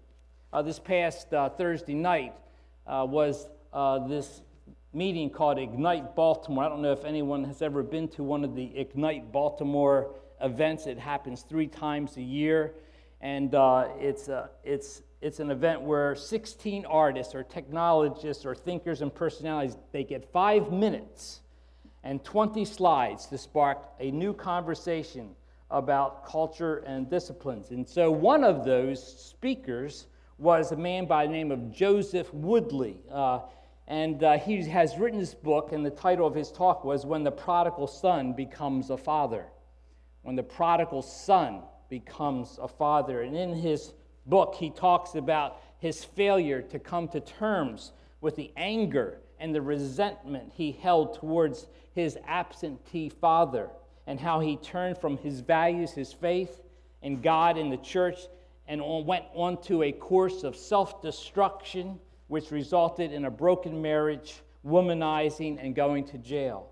Uh, 0.55 0.63
this 0.63 0.79
past 0.79 1.35
uh, 1.35 1.51
Thursday 1.51 1.93
night 1.93 2.33
uh, 2.87 3.07
was 3.07 3.51
uh, 3.75 4.09
this 4.09 4.41
meeting 4.93 5.31
called 5.31 5.59
Ignite 5.59 6.17
Baltimore. 6.17 6.65
I 6.65 6.69
don't 6.69 6.83
know 6.83 6.93
if 6.93 7.05
anyone 7.05 7.45
has 7.45 7.63
ever 7.63 7.83
been 7.83 8.09
to 8.09 8.25
one 8.25 8.45
of 8.45 8.55
the 8.55 8.77
Ignite 8.77 9.31
Baltimore 9.33 10.15
events. 10.41 10.87
It 10.87 10.99
happens 10.99 11.43
three 11.43 11.69
times 11.69 12.17
a 12.17 12.23
year, 12.23 12.75
and 13.21 13.55
uh, 13.55 13.89
it's, 13.99 14.29
uh, 14.29 14.49
it's 14.65 15.03
it's 15.21 15.39
an 15.39 15.51
event 15.51 15.83
where 15.83 16.15
16 16.15 16.87
artists 16.87 17.35
or 17.35 17.43
technologists 17.43 18.47
or 18.47 18.55
thinkers 18.55 19.03
and 19.03 19.15
personalities 19.15 19.77
they 19.93 20.05
get 20.05 20.33
five 20.33 20.73
minutes 20.73 21.41
and 22.03 22.25
20 22.25 22.65
slides 22.65 23.27
to 23.27 23.37
spark 23.37 23.79
a 24.01 24.11
new 24.11 24.33
conversation 24.33 25.31
about 25.71 26.25
culture 26.25 26.79
and 26.87 27.11
disciplines 27.11 27.71
and 27.71 27.87
so 27.87 28.11
one 28.11 28.43
of 28.43 28.65
those 28.65 29.21
speakers 29.21 30.07
was 30.39 30.73
a 30.73 30.77
man 30.77 31.05
by 31.05 31.27
the 31.27 31.33
name 31.33 31.51
of 31.53 31.71
joseph 31.71 32.33
woodley 32.33 32.97
uh, 33.13 33.41
and 33.91 34.23
uh, 34.23 34.39
he 34.39 34.63
has 34.63 34.97
written 34.99 35.19
this 35.19 35.35
book 35.35 35.73
and 35.73 35.85
the 35.85 35.91
title 35.91 36.25
of 36.25 36.33
his 36.33 36.53
talk 36.53 36.85
was 36.85 37.05
when 37.05 37.25
the 37.25 37.33
prodigal 37.33 37.89
son 37.89 38.33
becomes 38.33 38.89
a 38.89 38.97
father. 38.97 39.47
When 40.23 40.37
the 40.37 40.45
prodigal 40.45 41.03
son 41.03 41.63
becomes 41.89 42.57
a 42.63 42.69
father. 42.69 43.23
And 43.23 43.37
in 43.37 43.53
his 43.53 43.93
book, 44.27 44.55
he 44.55 44.71
talks 44.71 45.17
about 45.17 45.61
his 45.81 46.05
failure 46.05 46.63
to 46.63 46.79
come 46.79 47.09
to 47.09 47.19
terms 47.19 47.91
with 48.21 48.37
the 48.37 48.53
anger 48.57 49.19
and 49.41 49.53
the 49.53 49.61
resentment 49.61 50.53
he 50.55 50.71
held 50.71 51.15
towards 51.15 51.67
his 51.93 52.17
absentee 52.29 53.09
father 53.09 53.71
and 54.07 54.21
how 54.21 54.39
he 54.39 54.57
turned 54.57 54.99
from 54.99 55.17
his 55.17 55.41
values, 55.41 55.91
his 55.91 56.13
faith 56.13 56.63
in 57.03 57.21
God 57.21 57.59
and 57.59 57.73
the 57.73 57.79
church, 57.79 58.21
and 58.69 58.81
went 59.05 59.25
on 59.35 59.61
to 59.63 59.83
a 59.83 59.91
course 59.91 60.45
of 60.45 60.55
self 60.55 61.03
destruction, 61.03 61.99
which 62.31 62.53
resulted 62.53 63.13
in 63.13 63.25
a 63.25 63.31
broken 63.31 63.83
marriage, 63.83 64.41
womanizing, 64.65 65.59
and 65.61 65.75
going 65.75 66.05
to 66.05 66.17
jail. 66.17 66.71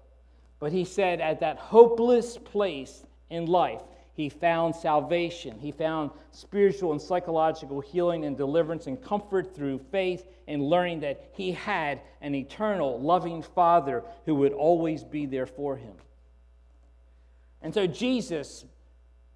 But 0.61 0.71
he 0.71 0.85
said, 0.85 1.21
at 1.21 1.41
that 1.41 1.59
hopeless 1.59 2.39
place 2.39 3.05
in 3.29 3.47
life, 3.47 3.83
he 4.15 4.29
found 4.29 4.77
salvation. 4.77 5.59
He 5.59 5.73
found 5.73 6.13
spiritual 6.31 6.93
and 6.93 7.03
psychological 7.03 7.81
healing 7.81 8.25
and 8.25 8.37
deliverance 8.37 8.87
and 8.87 9.03
comfort 9.03 9.53
through 9.53 9.81
faith 9.91 10.29
and 10.47 10.63
learning 10.63 11.01
that 11.01 11.29
he 11.33 11.51
had 11.51 12.03
an 12.21 12.37
eternal, 12.37 13.01
loving 13.01 13.43
Father 13.43 14.05
who 14.27 14.37
would 14.37 14.53
always 14.53 15.03
be 15.03 15.27
there 15.27 15.47
for 15.47 15.77
him. 15.77 15.95
And 17.63 17.75
so 17.75 17.89
Jesus 17.89 18.65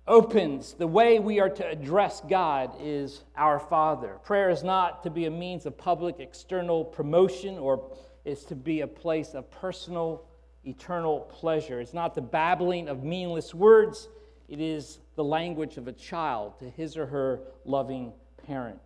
opens 0.06 0.74
the 0.74 0.86
way 0.86 1.18
we 1.18 1.40
are 1.40 1.48
to 1.48 1.68
address 1.68 2.22
God 2.28 2.74
is 2.80 3.22
our 3.36 3.58
Father. 3.58 4.18
Prayer 4.24 4.50
is 4.50 4.62
not 4.62 5.02
to 5.04 5.10
be 5.10 5.26
a 5.26 5.30
means 5.30 5.66
of 5.66 5.78
public 5.78 6.18
external 6.18 6.84
promotion 6.84 7.58
or 7.58 7.90
is 8.24 8.44
to 8.44 8.56
be 8.56 8.80
a 8.80 8.86
place 8.86 9.34
of 9.34 9.50
personal, 9.50 10.24
eternal 10.64 11.20
pleasure. 11.20 11.80
It's 11.80 11.94
not 11.94 12.14
the 12.14 12.22
babbling 12.22 12.88
of 12.88 13.04
meaningless 13.04 13.54
words 13.54 14.08
it 14.52 14.60
is 14.60 14.98
the 15.14 15.24
language 15.24 15.78
of 15.78 15.88
a 15.88 15.92
child 15.92 16.58
to 16.58 16.68
his 16.68 16.98
or 16.98 17.06
her 17.06 17.40
loving 17.64 18.12
parent. 18.46 18.78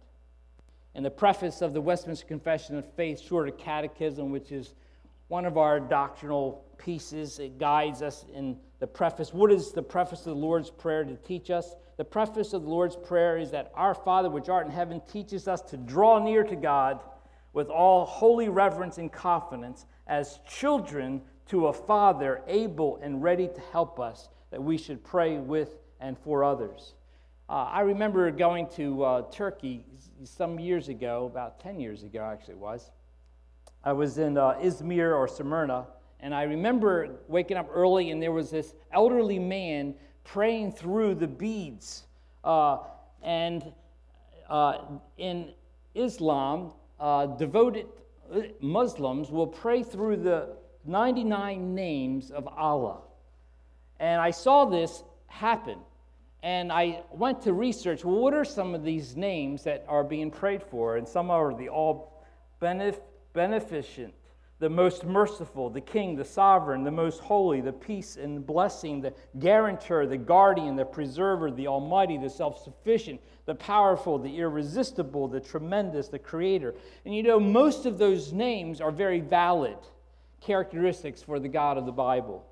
In 0.95 1.03
the 1.03 1.11
preface 1.11 1.61
of 1.61 1.75
the 1.75 1.81
Westminster 1.81 2.25
Confession 2.25 2.77
of 2.77 2.85
Faith, 2.95 3.21
Shorter 3.21 3.51
Catechism, 3.51 4.31
which 4.31 4.53
is 4.53 4.75
one 5.27 5.45
of 5.45 5.59
our 5.59 5.81
doctrinal 5.81 6.65
pieces, 6.79 7.41
it 7.41 7.59
guides 7.59 8.01
us 8.01 8.25
in 8.33 8.57
the 8.79 8.87
preface. 8.87 9.33
What 9.33 9.51
is 9.51 9.73
the 9.73 9.83
preface 9.83 10.21
of 10.21 10.35
the 10.35 10.35
Lord's 10.35 10.71
Prayer 10.71 11.05
to 11.05 11.17
teach 11.17 11.51
us? 11.51 11.75
The 11.97 12.05
preface 12.05 12.53
of 12.53 12.63
the 12.63 12.69
Lord's 12.69 12.97
Prayer 12.97 13.39
is 13.39 13.51
that 13.53 13.73
our 13.75 13.95
Father, 13.95 14.29
which 14.29 14.49
art 14.49 14.67
in 14.67 14.73
heaven, 14.73 15.01
teaches 15.11 15.49
us 15.49 15.63
to 15.63 15.77
draw 15.77 16.19
near 16.19 16.45
to 16.45 16.57
God 16.57 17.01
with 17.53 17.69
all 17.69 18.05
holy 18.05 18.49
reverence 18.49 18.99
and 18.99 19.11
confidence 19.11 19.87
as 20.07 20.41
children 20.47 21.23
to 21.49 21.69
a 21.69 21.73
Father 21.73 22.43
able 22.47 22.99
and 23.03 23.23
ready 23.23 23.49
to 23.49 23.61
help 23.73 23.99
us 23.99 24.29
that 24.51 24.63
we 24.63 24.77
should 24.77 25.03
pray 25.03 25.39
with 25.39 25.79
and 26.01 26.19
for 26.19 26.45
others. 26.45 26.95
Uh, 27.49 27.65
I 27.65 27.81
remember 27.81 28.31
going 28.31 28.69
to 28.71 29.05
uh, 29.05 29.23
Turkey 29.31 29.85
some 30.25 30.59
years 30.59 30.89
ago, 30.89 31.27
about 31.27 31.61
10 31.61 31.79
years 31.79 32.03
ago, 32.03 32.21
actually, 32.21 32.55
it 32.55 32.61
was. 32.61 32.91
I 33.85 33.93
was 33.93 34.19
in 34.19 34.37
uh, 34.37 34.55
Izmir 34.55 35.17
or 35.17 35.29
Smyrna, 35.29 35.87
and 36.21 36.35
I 36.35 36.43
remember 36.43 37.11
waking 37.29 37.57
up 37.57 37.69
early, 37.73 38.11
and 38.11 38.23
there 38.23 38.33
was 38.33 38.51
this 38.51 38.75
elderly 38.93 39.39
man 39.39 39.95
praying 40.25 40.73
through 40.73 41.17
the 41.17 41.27
beads. 41.27 42.05
Uh, 42.43 42.79
and 43.23 43.73
uh, 44.49 44.79
in 45.19 45.53
Islam, 45.95 46.73
uh, 46.99 47.27
devoted 47.27 47.87
Muslims 48.61 49.31
will 49.31 49.47
pray 49.47 49.83
through 49.83 50.17
the 50.17 50.57
99 50.85 51.75
names 51.75 52.31
of 52.31 52.47
Allah. 52.49 53.01
And 53.99 54.21
I 54.21 54.31
saw 54.31 54.65
this 54.65 55.03
happen. 55.27 55.79
And 56.43 56.71
I 56.71 57.03
went 57.11 57.43
to 57.43 57.53
research 57.53 58.05
well, 58.05 58.17
what 58.21 58.35
are 58.35 58.45
some 58.45 58.75
of 58.75 58.85
these 58.85 59.17
names 59.17 59.65
that 59.65 59.85
are 59.89 60.05
being 60.05 60.31
prayed 60.31 60.63
for? 60.63 60.97
And 60.97 61.09
some 61.09 61.31
are 61.31 61.55
the 61.55 61.69
all 61.69 62.25
benef- 62.61 63.01
beneficent, 63.33 64.13
the 64.59 64.71
most 64.71 65.05
merciful, 65.05 65.69
the 65.69 65.81
king, 65.81 66.17
the 66.17 66.25
sovereign, 66.25 66.83
the 66.83 66.91
most 66.91 67.21
holy, 67.21 67.61
the 67.61 67.73
peace 67.73 68.17
and 68.17 68.47
blessing, 68.47 69.03
the 69.03 69.13
guarantor, 69.39 70.07
the 70.07 70.17
guardian, 70.17 70.77
the 70.77 70.85
preserver, 70.85 71.51
the 71.51 71.67
almighty, 71.67 72.17
the 72.17 72.31
self 72.31 72.63
sufficient, 72.63 73.21
the 73.45 73.55
powerful, 73.55 74.19
the 74.19 74.39
irresistible, 74.39 75.29
the 75.29 75.41
tremendous, 75.41 76.09
the 76.09 76.19
creator. 76.19 76.75
And 77.05 77.15
you 77.15 77.23
know, 77.23 77.39
most 77.39 77.85
of 77.85 77.99
those 77.99 78.33
names 78.33 78.81
are 78.81 78.91
very 78.91 79.21
valid 79.21 79.77
characteristics 80.41 81.23
for 81.23 81.39
the 81.39 81.49
God 81.49 81.77
of 81.77 81.85
the 81.85 81.93
Bible. 81.93 82.47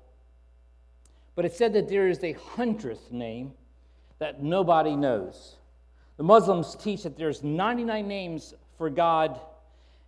But 1.33 1.45
it 1.45 1.53
said 1.53 1.73
that 1.73 1.89
there 1.89 2.07
is 2.07 2.23
a 2.23 2.33
hundredth 2.33 3.11
name 3.11 3.53
that 4.19 4.43
nobody 4.43 4.95
knows. 4.95 5.55
The 6.17 6.23
Muslims 6.23 6.75
teach 6.75 7.03
that 7.03 7.17
there's 7.17 7.43
99 7.43 8.07
names 8.07 8.53
for 8.77 8.89
God 8.89 9.39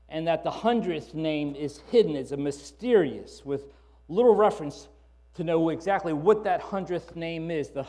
and 0.10 0.28
that 0.28 0.44
the 0.44 0.52
hundredth 0.52 1.14
name 1.14 1.56
is 1.56 1.82
hidden. 1.92 2.16
It's 2.16 2.32
a 2.32 2.38
mysterious, 2.38 3.46
with 3.46 3.66
little 4.08 4.36
reference 4.36 4.88
to 5.36 5.44
know 5.44 5.70
exactly 5.70 6.14
what 6.14 6.44
that 6.46 6.62
hundredth 6.62 7.16
name 7.16 7.52
is. 7.52 7.70
The 7.70 7.84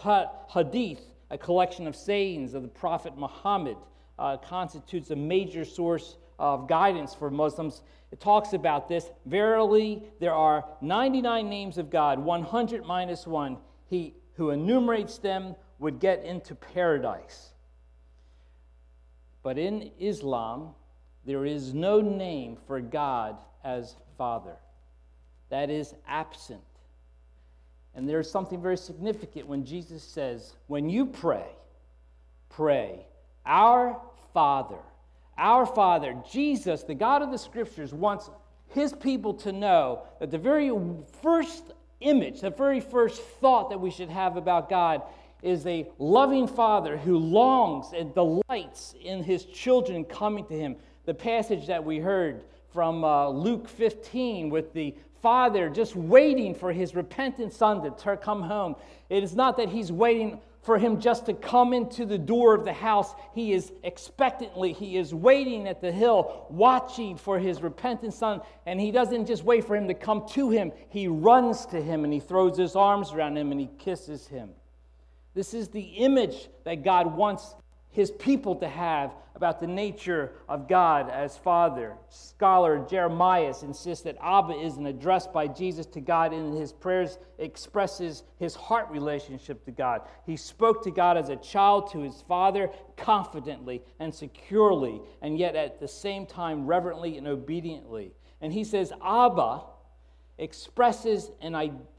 Hadith, 0.53 1.01
a 1.31 1.39
collection 1.39 1.87
of 1.87 1.97
sayings 1.97 2.55
of 2.55 2.63
the 2.63 2.69
Prophet 2.69 3.17
Muhammad, 3.17 3.77
uh, 4.19 4.37
constitutes 4.37 5.11
a 5.11 5.17
major 5.17 5.65
source 5.65 6.17
of 6.39 6.69
guidance 6.69 7.15
for 7.15 7.31
Muslims. 7.31 7.83
It 8.11 8.21
talks 8.21 8.53
about 8.53 8.89
this. 8.89 9.11
Verily, 9.27 10.03
there 10.21 10.35
are 10.35 10.65
99 10.81 11.49
names 11.49 11.79
of 11.79 11.91
God, 11.91 12.19
100 12.19 12.85
minus 12.85 13.27
one. 13.27 13.59
He 13.87 14.15
who 14.35 14.51
enumerates 14.51 15.19
them 15.19 15.55
would 15.79 16.01
get 16.01 16.25
into 16.25 16.55
paradise. 16.55 17.51
But 19.43 19.59
in 19.59 19.91
Islam, 19.99 20.75
there 21.29 21.45
is 21.45 21.75
no 21.75 22.01
name 22.01 22.57
for 22.67 22.81
God 22.81 23.37
as 23.63 23.97
Father. 24.17 24.57
That 25.51 25.69
is 25.69 25.95
absent. 26.07 26.63
And 27.95 28.09
there's 28.09 28.31
something 28.31 28.63
very 28.63 28.79
significant 28.79 29.47
when 29.47 29.67
Jesus 29.67 30.03
says, 30.03 30.55
When 30.69 30.89
you 30.89 31.05
pray, 31.05 31.45
pray, 32.49 33.05
Our 33.45 34.01
Father. 34.33 34.79
Our 35.37 35.67
Father, 35.67 36.17
Jesus, 36.33 36.83
the 36.83 36.95
God 36.95 37.21
of 37.21 37.31
the 37.31 37.37
Scriptures, 37.37 37.93
wants 37.93 38.31
his 38.69 38.95
people 38.95 39.35
to 39.35 39.53
know 39.53 40.05
that 40.21 40.31
the 40.31 40.39
very 40.39 40.73
first 41.23 41.75
image, 42.01 42.41
the 42.41 42.49
very 42.49 42.81
first 42.81 43.21
thought 43.21 43.69
that 43.69 43.79
we 43.79 43.91
should 43.91 44.09
have 44.09 44.39
about 44.39 44.71
God 44.71 45.03
is 45.43 45.67
a 45.67 45.87
loving 45.99 46.49
Father 46.49 46.97
who 46.97 47.19
longs 47.19 47.93
and 47.95 48.15
delights 48.15 48.95
in 49.03 49.23
his 49.23 49.45
children 49.45 50.05
coming 50.05 50.47
to 50.47 50.55
him, 50.55 50.77
the 51.09 51.15
passage 51.15 51.67
that 51.69 51.83
we 51.83 51.99
heard 51.99 52.45
from 52.71 53.03
uh, 53.03 53.31
Luke 53.31 53.67
15 53.67 54.51
with 54.51 54.75
the 54.75 54.95
father 55.23 55.71
just 55.71 55.97
waiting 55.97 56.55
for 56.55 56.71
his 56.71 56.95
repentant 56.95 57.51
son 57.55 57.81
to 57.97 58.17
come 58.19 58.43
home. 58.43 58.77
It 59.09 59.25
is 59.25 59.35
not 59.35 59.57
that 59.57 59.71
he's 59.71 59.91
waiting 59.91 60.39
for 60.61 60.77
him 60.77 61.01
just 61.01 61.25
to 61.25 61.33
come 61.33 61.73
into 61.73 62.05
the 62.05 62.19
door 62.19 62.55
of 62.55 62.67
the 62.67 62.75
house. 62.75 63.15
He 63.35 63.55
is 63.55 63.73
expectantly, 63.85 64.75
he 64.75 64.99
is 64.99 65.15
waiting 65.15 65.67
at 65.67 65.81
the 65.81 65.91
hill, 65.91 66.45
watching 66.51 67.17
for 67.17 67.39
his 67.39 67.63
repentant 67.63 68.13
son. 68.13 68.43
And 68.67 68.79
he 68.79 68.91
doesn't 68.91 69.25
just 69.25 69.45
wait 69.45 69.65
for 69.65 69.77
him 69.77 69.89
to 69.89 69.95
come 69.95 70.29
to 70.33 70.51
him, 70.51 70.73
he 70.91 71.09
runs 71.09 71.65
to 71.67 71.81
him 71.81 72.05
and 72.05 72.13
he 72.13 72.21
throws 72.21 72.59
his 72.59 72.77
arms 72.77 73.13
around 73.13 73.39
him 73.39 73.51
and 73.51 73.59
he 73.59 73.71
kisses 73.79 74.27
him. 74.27 74.51
This 75.33 75.55
is 75.55 75.69
the 75.69 75.81
image 75.81 76.51
that 76.65 76.85
God 76.85 77.17
wants 77.17 77.55
his 77.91 78.11
people 78.11 78.55
to 78.57 78.69
have 78.69 79.15
about 79.35 79.61
the 79.61 79.67
nature 79.67 80.33
of 80.49 80.69
God 80.69 81.09
as 81.11 81.37
Father. 81.37 81.95
Scholar 82.09 82.85
Jeremias 82.89 83.63
insists 83.63 84.05
that 84.05 84.17
Abba 84.21 84.53
is 84.55 84.77
an 84.77 84.87
address 84.87 85.27
by 85.27 85.47
Jesus 85.47 85.87
to 85.87 86.01
God 86.01 86.33
in 86.33 86.53
his 86.53 86.73
prayers 86.73 87.19
expresses 87.39 88.25
his 88.39 88.57
heart 88.57 88.91
relationship 88.91 89.65
to 89.65 89.71
God. 89.71 90.03
He 90.27 90.37
spoke 90.37 90.83
to 90.85 90.91
God 90.91 91.17
as 91.17 91.29
a 91.29 91.37
child 91.37 91.91
to 91.93 92.01
his 92.01 92.23
father 92.29 92.71
confidently 92.97 93.83
and 94.01 94.13
securely, 94.13 95.01
and 95.23 95.39
yet 95.39 95.55
at 95.55 95.79
the 95.79 95.89
same 95.89 96.27
time 96.27 96.67
reverently 96.67 97.17
and 97.17 97.29
obediently. 97.29 98.13
And 98.41 98.53
he 98.53 98.65
says, 98.65 98.93
Abba 99.03 99.63
expresses 100.37 101.31
an, 101.41 101.55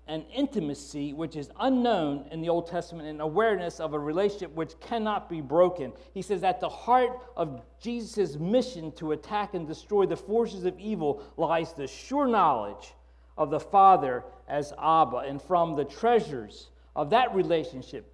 an 0.09 0.25
intimacy 0.33 1.13
which 1.13 1.35
is 1.35 1.51
unknown 1.59 2.25
in 2.31 2.41
the 2.41 2.49
Old 2.49 2.67
Testament, 2.67 3.07
an 3.07 3.21
awareness 3.21 3.79
of 3.79 3.93
a 3.93 3.99
relationship 3.99 4.51
which 4.55 4.77
cannot 4.79 5.29
be 5.29 5.39
broken. 5.39 5.93
He 6.15 6.23
says, 6.23 6.43
At 6.43 6.59
the 6.59 6.67
heart 6.67 7.11
of 7.37 7.61
Jesus' 7.79 8.35
mission 8.35 8.91
to 8.93 9.11
attack 9.11 9.53
and 9.53 9.67
destroy 9.67 10.07
the 10.07 10.17
forces 10.17 10.65
of 10.65 10.77
evil 10.79 11.23
lies 11.37 11.73
the 11.73 11.85
sure 11.85 12.27
knowledge 12.27 12.95
of 13.37 13.51
the 13.51 13.59
Father 13.59 14.23
as 14.47 14.73
Abba. 14.81 15.17
And 15.17 15.39
from 15.39 15.75
the 15.75 15.85
treasures 15.85 16.71
of 16.95 17.11
that 17.11 17.35
relationship, 17.35 18.11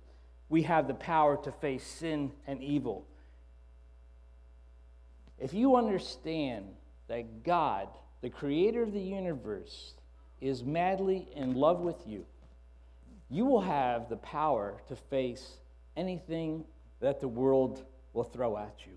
we 0.50 0.64
have 0.64 0.88
the 0.88 0.94
power 0.96 1.38
to 1.44 1.52
face 1.52 1.88
sin 1.88 2.34
and 2.46 2.62
evil. 2.62 3.08
If 5.40 5.54
you 5.54 5.78
understand 5.78 6.66
that 7.08 7.44
God, 7.44 7.88
the 8.22 8.30
creator 8.30 8.84
of 8.84 8.92
the 8.92 9.00
universe, 9.00 9.94
is 10.46 10.64
madly 10.64 11.28
in 11.36 11.56
love 11.56 11.80
with 11.80 12.08
you, 12.08 12.26
you 13.30 13.46
will 13.46 13.62
have 13.62 14.10
the 14.10 14.18
power 14.18 14.82
to 14.88 14.96
face 14.96 15.58
anything 15.98 16.64
that 17.00 17.20
the 17.20 17.28
world 17.28 17.84
will 18.14 18.24
throw 18.24 18.58
at 18.58 18.76
you. 18.86 18.94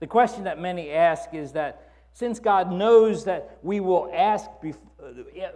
The 0.00 0.06
question 0.06 0.44
that 0.44 0.60
many 0.60 0.90
ask 0.90 1.34
is 1.34 1.52
that 1.52 1.90
since 2.12 2.38
God 2.38 2.70
knows 2.70 3.24
that 3.24 3.58
we 3.62 3.80
will 3.80 4.08
ask, 4.14 4.48
uh, 4.62 4.72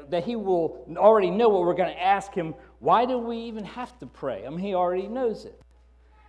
that 0.09 0.25
He 0.25 0.35
will 0.35 0.85
already 0.97 1.31
know 1.31 1.49
what 1.49 1.62
we're 1.62 1.75
going 1.75 1.95
to 1.95 2.03
ask 2.03 2.35
Him, 2.35 2.55
why 2.81 3.07
do 3.07 3.17
we 3.19 3.37
even 3.38 3.64
have 3.64 3.97
to 4.01 4.07
pray? 4.07 4.45
I 4.45 4.51
mean, 4.51 4.59
He 4.59 4.75
already 4.75 5.07
knows 5.07 5.45
it. 5.45 5.61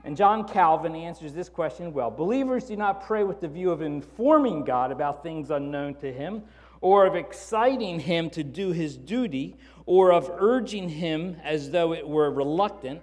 And 0.03 0.15
John 0.15 0.47
Calvin 0.47 0.95
answers 0.95 1.33
this 1.33 1.49
question 1.49 1.91
well. 1.93 2.11
Believers 2.11 2.65
do 2.65 2.75
not 2.75 3.05
pray 3.05 3.23
with 3.23 3.41
the 3.41 3.47
view 3.47 3.71
of 3.71 3.81
informing 3.81 4.63
God 4.63 4.91
about 4.91 5.23
things 5.23 5.49
unknown 5.49 5.95
to 5.95 6.13
Him 6.13 6.43
or 6.81 7.05
of 7.05 7.15
exciting 7.15 7.99
him 7.99 8.29
to 8.31 8.43
do 8.43 8.71
his 8.71 8.97
duty, 8.97 9.55
or 9.85 10.11
of 10.11 10.29
urging 10.37 10.89
him 10.89 11.35
as 11.43 11.71
though 11.71 11.93
it 11.93 12.07
were 12.07 12.29
reluctant, 12.31 13.01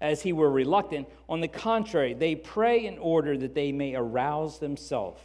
as 0.00 0.22
he 0.22 0.32
were 0.32 0.50
reluctant. 0.50 1.08
On 1.28 1.40
the 1.40 1.48
contrary, 1.48 2.14
they 2.14 2.34
pray 2.34 2.86
in 2.86 2.98
order 2.98 3.36
that 3.36 3.54
they 3.54 3.72
may 3.72 3.94
arouse 3.94 4.58
themselves 4.58 5.20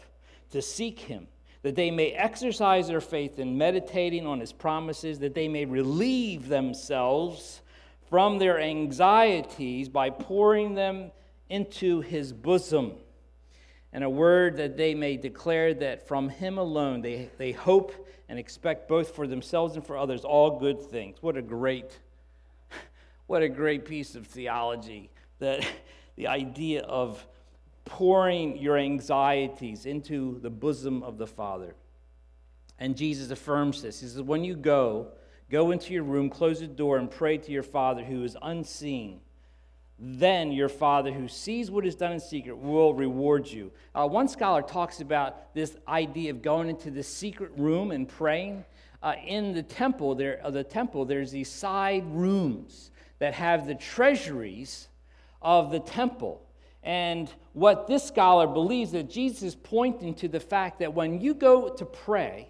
to 0.51 0.61
seek 0.61 0.99
him, 0.99 1.27
that 1.61 1.75
they 1.75 1.91
may 1.91 2.11
exercise 2.11 2.87
their 2.87 3.01
faith 3.01 3.39
in 3.39 3.57
meditating 3.57 4.25
on 4.25 4.39
his 4.39 4.51
promises, 4.51 5.19
that 5.19 5.35
they 5.35 5.47
may 5.47 5.65
relieve 5.65 6.47
themselves 6.47 7.61
from 8.09 8.37
their 8.37 8.59
anxieties 8.59 9.87
by 9.89 10.09
pouring 10.09 10.75
them 10.75 11.11
into 11.49 12.01
his 12.01 12.33
bosom 12.33 12.93
and 13.93 14.03
a 14.03 14.09
word 14.09 14.57
that 14.57 14.75
they 14.75 14.95
may 14.95 15.15
declare 15.15 15.73
that 15.75 16.07
from 16.07 16.27
him 16.27 16.57
alone 16.57 17.01
they, 17.01 17.29
they 17.37 17.51
hope 17.51 17.93
and 18.27 18.39
expect 18.39 18.89
both 18.89 19.15
for 19.15 19.27
themselves 19.27 19.75
and 19.75 19.85
for 19.85 19.95
others 19.95 20.25
all 20.25 20.59
good 20.59 20.81
things. 20.81 21.17
What 21.21 21.37
a 21.37 21.41
great, 21.41 21.99
what 23.27 23.43
a 23.43 23.49
great 23.49 23.85
piece 23.85 24.15
of 24.15 24.25
theology 24.25 25.11
that 25.39 25.65
the 26.15 26.27
idea 26.27 26.81
of 26.81 27.25
pouring 27.85 28.57
your 28.57 28.77
anxieties 28.77 29.85
into 29.85 30.39
the 30.41 30.49
bosom 30.49 31.03
of 31.03 31.17
the 31.17 31.27
Father. 31.27 31.75
And 32.79 32.97
Jesus 32.97 33.29
affirms 33.29 33.81
this. 33.81 33.99
He 33.99 34.07
says, 34.07 34.21
When 34.21 34.43
you 34.43 34.55
go, 34.55 35.09
go 35.51 35.71
into 35.71 35.93
your 35.93 36.03
room, 36.03 36.29
close 36.29 36.59
the 36.59 36.67
door, 36.67 36.97
and 36.97 37.11
pray 37.11 37.37
to 37.37 37.51
your 37.51 37.63
Father 37.63 38.03
who 38.03 38.23
is 38.23 38.35
unseen 38.41 39.21
then 39.99 40.51
your 40.51 40.69
Father 40.69 41.11
who 41.11 41.27
sees 41.27 41.69
what 41.69 41.85
is 41.85 41.95
done 41.95 42.13
in 42.13 42.19
secret 42.19 42.57
will 42.57 42.93
reward 42.93 43.47
you. 43.47 43.71
Uh, 43.93 44.07
one 44.07 44.27
scholar 44.27 44.61
talks 44.61 45.01
about 45.01 45.53
this 45.53 45.77
idea 45.87 46.31
of 46.31 46.41
going 46.41 46.69
into 46.69 46.89
the 46.89 47.03
secret 47.03 47.51
room 47.55 47.91
and 47.91 48.07
praying. 48.07 48.65
Uh, 49.01 49.15
in 49.25 49.53
the 49.53 49.63
temple, 49.63 50.15
there, 50.15 50.39
uh, 50.43 50.49
the 50.49 50.63
temple, 50.63 51.05
there's 51.05 51.31
these 51.31 51.49
side 51.49 52.03
rooms 52.07 52.91
that 53.19 53.33
have 53.33 53.67
the 53.67 53.75
treasuries 53.75 54.87
of 55.41 55.71
the 55.71 55.79
temple. 55.79 56.41
And 56.81 57.31
what 57.53 57.87
this 57.87 58.03
scholar 58.03 58.47
believes 58.47 58.91
that 58.91 59.09
Jesus 59.09 59.43
is 59.43 59.55
pointing 59.55 60.15
to 60.15 60.27
the 60.27 60.39
fact 60.39 60.79
that 60.79 60.93
when 60.93 61.21
you 61.21 61.33
go 61.33 61.69
to 61.69 61.85
pray, 61.85 62.49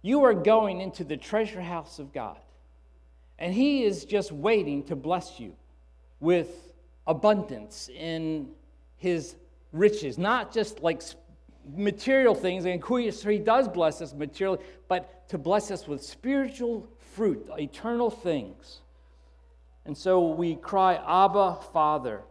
you 0.00 0.22
are 0.24 0.34
going 0.34 0.80
into 0.80 1.04
the 1.04 1.16
treasure 1.16 1.60
house 1.60 1.98
of 1.98 2.12
God. 2.12 2.38
And 3.38 3.52
He 3.52 3.84
is 3.84 4.04
just 4.04 4.30
waiting 4.30 4.84
to 4.84 4.96
bless 4.96 5.40
you 5.40 5.54
with 6.22 6.72
abundance 7.06 7.90
in 7.94 8.48
his 8.96 9.34
riches, 9.72 10.16
not 10.16 10.54
just 10.54 10.80
like 10.80 11.02
material 11.76 12.34
things, 12.34 12.64
and 12.64 12.82
he 12.82 13.38
does 13.38 13.68
bless 13.68 14.00
us 14.00 14.14
materially, 14.14 14.58
but 14.88 15.28
to 15.28 15.36
bless 15.36 15.70
us 15.70 15.86
with 15.86 16.02
spiritual 16.02 16.88
fruit, 17.14 17.46
eternal 17.58 18.08
things. 18.08 18.80
And 19.84 19.98
so 19.98 20.28
we 20.28 20.54
cry, 20.54 20.94
Abba, 20.94 21.58
Father. 21.72 22.22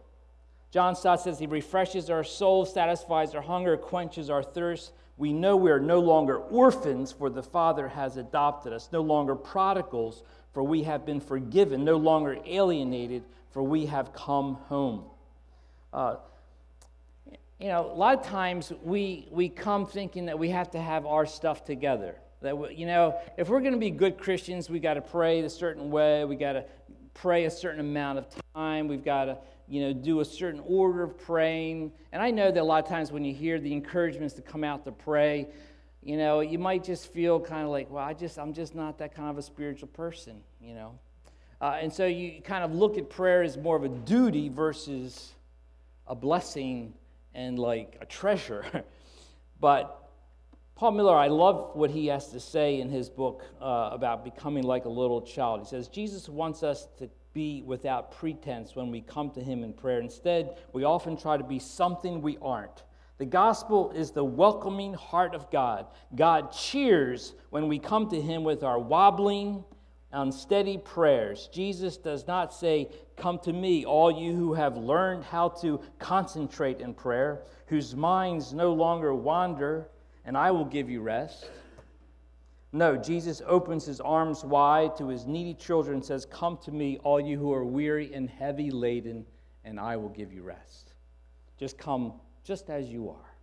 John 0.70 0.96
Stott 0.96 1.20
says 1.20 1.38
he 1.38 1.46
refreshes 1.46 2.08
our 2.08 2.24
soul, 2.24 2.64
satisfies 2.64 3.34
our 3.34 3.42
hunger, 3.42 3.76
quenches 3.76 4.30
our 4.30 4.42
thirst, 4.42 4.92
we 5.18 5.32
know 5.32 5.56
we 5.56 5.70
are 5.70 5.78
no 5.78 6.00
longer 6.00 6.38
orphans, 6.38 7.12
for 7.12 7.28
the 7.30 7.42
Father 7.42 7.88
has 7.88 8.16
adopted 8.16 8.72
us, 8.72 8.88
no 8.92 9.02
longer 9.02 9.34
prodigals, 9.34 10.22
for 10.52 10.62
we 10.62 10.82
have 10.82 11.06
been 11.06 11.20
forgiven, 11.20 11.84
no 11.84 11.96
longer 11.96 12.38
alienated, 12.46 13.22
for 13.52 13.62
we 13.62 13.86
have 13.86 14.12
come 14.12 14.54
home. 14.54 15.04
Uh, 15.92 16.16
you 17.60 17.68
know, 17.68 17.92
a 17.92 17.94
lot 17.94 18.18
of 18.18 18.26
times 18.26 18.72
we, 18.82 19.28
we 19.30 19.48
come 19.48 19.86
thinking 19.86 20.26
that 20.26 20.38
we 20.38 20.48
have 20.48 20.70
to 20.72 20.80
have 20.80 21.06
our 21.06 21.26
stuff 21.26 21.64
together. 21.64 22.16
That, 22.40 22.58
we, 22.58 22.74
you 22.74 22.86
know, 22.86 23.20
if 23.38 23.48
we're 23.48 23.60
going 23.60 23.74
to 23.74 23.78
be 23.78 23.90
good 23.90 24.18
Christians, 24.18 24.68
we 24.68 24.80
got 24.80 24.94
to 24.94 25.00
pray 25.00 25.40
a 25.40 25.50
certain 25.50 25.90
way, 25.90 26.24
we 26.24 26.34
got 26.34 26.54
to 26.54 26.64
pray 27.14 27.44
a 27.44 27.50
certain 27.50 27.78
amount 27.78 28.18
of 28.18 28.26
time, 28.54 28.88
we've 28.88 29.04
got 29.04 29.26
to, 29.26 29.38
you 29.68 29.82
know, 29.82 29.92
do 29.92 30.20
a 30.20 30.24
certain 30.24 30.60
order 30.66 31.04
of 31.04 31.16
praying. 31.18 31.92
And 32.10 32.20
I 32.20 32.30
know 32.30 32.50
that 32.50 32.60
a 32.60 32.64
lot 32.64 32.82
of 32.82 32.88
times 32.88 33.12
when 33.12 33.24
you 33.24 33.32
hear 33.32 33.60
the 33.60 33.72
encouragements 33.72 34.34
to 34.34 34.42
come 34.42 34.64
out 34.64 34.84
to 34.86 34.92
pray, 34.92 35.46
you 36.02 36.16
know, 36.16 36.40
you 36.40 36.58
might 36.58 36.82
just 36.82 37.12
feel 37.12 37.38
kind 37.38 37.62
of 37.62 37.68
like, 37.68 37.88
well, 37.90 38.02
I 38.02 38.12
just, 38.12 38.38
I'm 38.38 38.52
just 38.52 38.74
not 38.74 38.98
that 38.98 39.14
kind 39.14 39.30
of 39.30 39.38
a 39.38 39.42
spiritual 39.42 39.88
person, 39.88 40.40
you 40.60 40.74
know. 40.74 40.98
Uh, 41.62 41.78
and 41.80 41.92
so 41.92 42.06
you 42.06 42.42
kind 42.42 42.64
of 42.64 42.74
look 42.74 42.98
at 42.98 43.08
prayer 43.08 43.44
as 43.44 43.56
more 43.56 43.76
of 43.76 43.84
a 43.84 43.88
duty 43.88 44.48
versus 44.48 45.32
a 46.08 46.14
blessing 46.14 46.92
and 47.34 47.56
like 47.56 47.96
a 48.00 48.06
treasure. 48.06 48.64
but 49.60 50.10
Paul 50.74 50.90
Miller, 50.90 51.16
I 51.16 51.28
love 51.28 51.76
what 51.76 51.90
he 51.92 52.08
has 52.08 52.30
to 52.30 52.40
say 52.40 52.80
in 52.80 52.88
his 52.88 53.08
book 53.08 53.44
uh, 53.60 53.90
about 53.92 54.24
becoming 54.24 54.64
like 54.64 54.86
a 54.86 54.88
little 54.88 55.22
child. 55.22 55.60
He 55.60 55.66
says, 55.66 55.86
Jesus 55.86 56.28
wants 56.28 56.64
us 56.64 56.88
to 56.98 57.08
be 57.32 57.62
without 57.62 58.10
pretense 58.10 58.74
when 58.74 58.90
we 58.90 59.00
come 59.00 59.30
to 59.30 59.40
him 59.40 59.62
in 59.62 59.72
prayer. 59.72 60.00
Instead, 60.00 60.58
we 60.72 60.82
often 60.82 61.16
try 61.16 61.36
to 61.36 61.44
be 61.44 61.60
something 61.60 62.20
we 62.20 62.38
aren't. 62.42 62.82
The 63.18 63.26
gospel 63.26 63.92
is 63.92 64.10
the 64.10 64.24
welcoming 64.24 64.94
heart 64.94 65.32
of 65.36 65.48
God. 65.52 65.86
God 66.16 66.50
cheers 66.50 67.34
when 67.50 67.68
we 67.68 67.78
come 67.78 68.10
to 68.10 68.20
him 68.20 68.42
with 68.42 68.64
our 68.64 68.80
wobbling, 68.80 69.62
Um, 70.12 70.28
unsteady 70.28 70.78
prayers. 70.78 71.48
Jesus 71.52 71.96
does 71.96 72.26
not 72.26 72.52
say, 72.52 72.88
Come 73.16 73.38
to 73.40 73.52
me, 73.52 73.84
all 73.84 74.10
you 74.10 74.34
who 74.34 74.54
have 74.54 74.76
learned 74.76 75.24
how 75.24 75.48
to 75.60 75.80
concentrate 75.98 76.80
in 76.80 76.94
prayer, 76.94 77.42
whose 77.66 77.96
minds 77.96 78.52
no 78.52 78.72
longer 78.72 79.14
wander, 79.14 79.88
and 80.24 80.36
I 80.36 80.50
will 80.50 80.64
give 80.64 80.90
you 80.90 81.00
rest. 81.00 81.50
No, 82.72 82.96
Jesus 82.96 83.42
opens 83.46 83.84
his 83.84 84.00
arms 84.00 84.44
wide 84.44 84.96
to 84.96 85.08
his 85.08 85.26
needy 85.26 85.54
children 85.54 85.96
and 85.96 86.04
says, 86.04 86.26
Come 86.26 86.58
to 86.64 86.72
me, 86.72 86.98
all 87.04 87.20
you 87.20 87.38
who 87.38 87.52
are 87.52 87.64
weary 87.64 88.12
and 88.14 88.28
heavy 88.30 88.70
laden, 88.70 89.26
and 89.64 89.78
I 89.78 89.96
will 89.96 90.08
give 90.08 90.32
you 90.32 90.42
rest. 90.42 90.94
Just 91.58 91.76
come 91.76 92.14
just 92.44 92.70
as 92.70 92.88
you 92.88 93.10
are. 93.10 93.36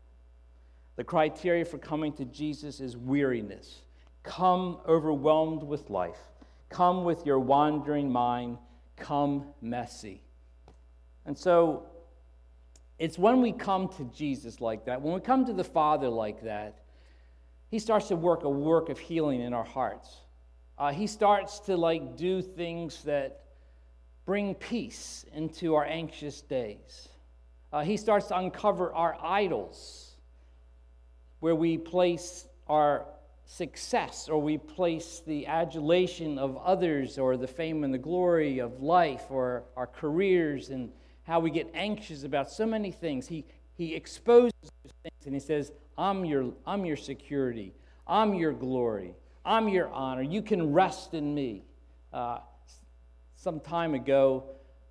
The 0.96 1.04
criteria 1.04 1.64
for 1.64 1.78
coming 1.78 2.12
to 2.14 2.26
Jesus 2.26 2.80
is 2.80 2.98
weariness. 2.98 3.84
Come 4.24 4.80
overwhelmed 4.88 5.64
with 5.64 5.90
life. 5.90 6.20
Come 6.70 7.04
with 7.04 7.26
your 7.26 7.40
wandering 7.40 8.12
mind. 8.12 8.58
Come 8.96 9.48
messy. 9.62 10.22
And 11.26 11.38
so 11.38 11.88
it's 12.98 13.18
when 13.18 13.42
we 13.42 13.52
come 13.52 13.90
to 13.98 14.04
Jesus 14.06 14.62
like 14.62 14.86
that, 14.86 15.02
when 15.02 15.14
we 15.14 15.20
come 15.20 15.46
to 15.46 15.54
the 15.54 15.64
Father 15.64 16.10
like 16.10 16.44
that, 16.44 16.84
He 17.70 17.80
starts 17.80 18.08
to 18.08 18.16
work 18.16 18.44
a 18.44 18.50
work 18.50 18.90
of 18.90 18.98
healing 18.98 19.42
in 19.42 19.54
our 19.54 19.64
hearts. 19.64 20.16
Uh, 20.80 20.94
he 20.94 21.08
starts 21.08 21.60
to 21.60 21.76
like 21.76 22.16
do 22.16 22.42
things 22.42 23.04
that 23.04 23.44
bring 24.26 24.56
peace 24.56 25.26
into 25.34 25.76
our 25.76 25.86
anxious 25.86 26.40
days. 26.42 27.10
Uh, 27.74 27.82
he 27.82 27.98
starts 27.98 28.28
to 28.28 28.38
uncover 28.38 28.94
our 28.94 29.18
idols, 29.22 30.16
where 31.42 31.54
we 31.54 31.78
place 31.78 32.48
our 32.68 33.06
success 33.50 34.30
or 34.30 34.40
we 34.40 34.60
place 34.60 35.24
the 35.26 35.48
adulation 35.48 36.38
of 36.38 36.56
others 36.58 37.18
or 37.18 37.36
the 37.36 37.48
fame 37.48 37.84
and 37.84 37.92
the 37.92 37.98
glory 37.98 38.60
of 38.60 38.80
life 38.84 39.24
or 39.32 39.64
our 39.76 39.88
careers 39.88 40.70
and 40.70 40.92
how 41.24 41.40
we 41.40 41.50
get 41.50 41.68
anxious 41.74 42.24
about 42.24 42.52
so 42.52 42.64
many 42.64 42.92
things. 42.92 43.28
He, 43.28 43.44
he 43.74 43.96
exposes 43.96 44.54
those 44.62 44.94
things 45.02 45.26
and 45.26 45.34
he 45.34 45.40
says, 45.40 45.72
I'm 45.98 46.26
your, 46.26 46.54
I'm 46.68 46.86
your 46.86 46.96
security, 46.96 47.74
I'm 48.06 48.36
your 48.36 48.54
glory, 48.54 49.16
I'm 49.44 49.68
your 49.68 49.90
honor. 49.90 50.22
You 50.22 50.44
can 50.44 50.72
rest 50.72 51.16
in 51.16 51.34
me. 51.34 51.64
Uh, 52.14 52.40
some 53.36 53.60
time 53.60 53.96
ago, 53.96 54.44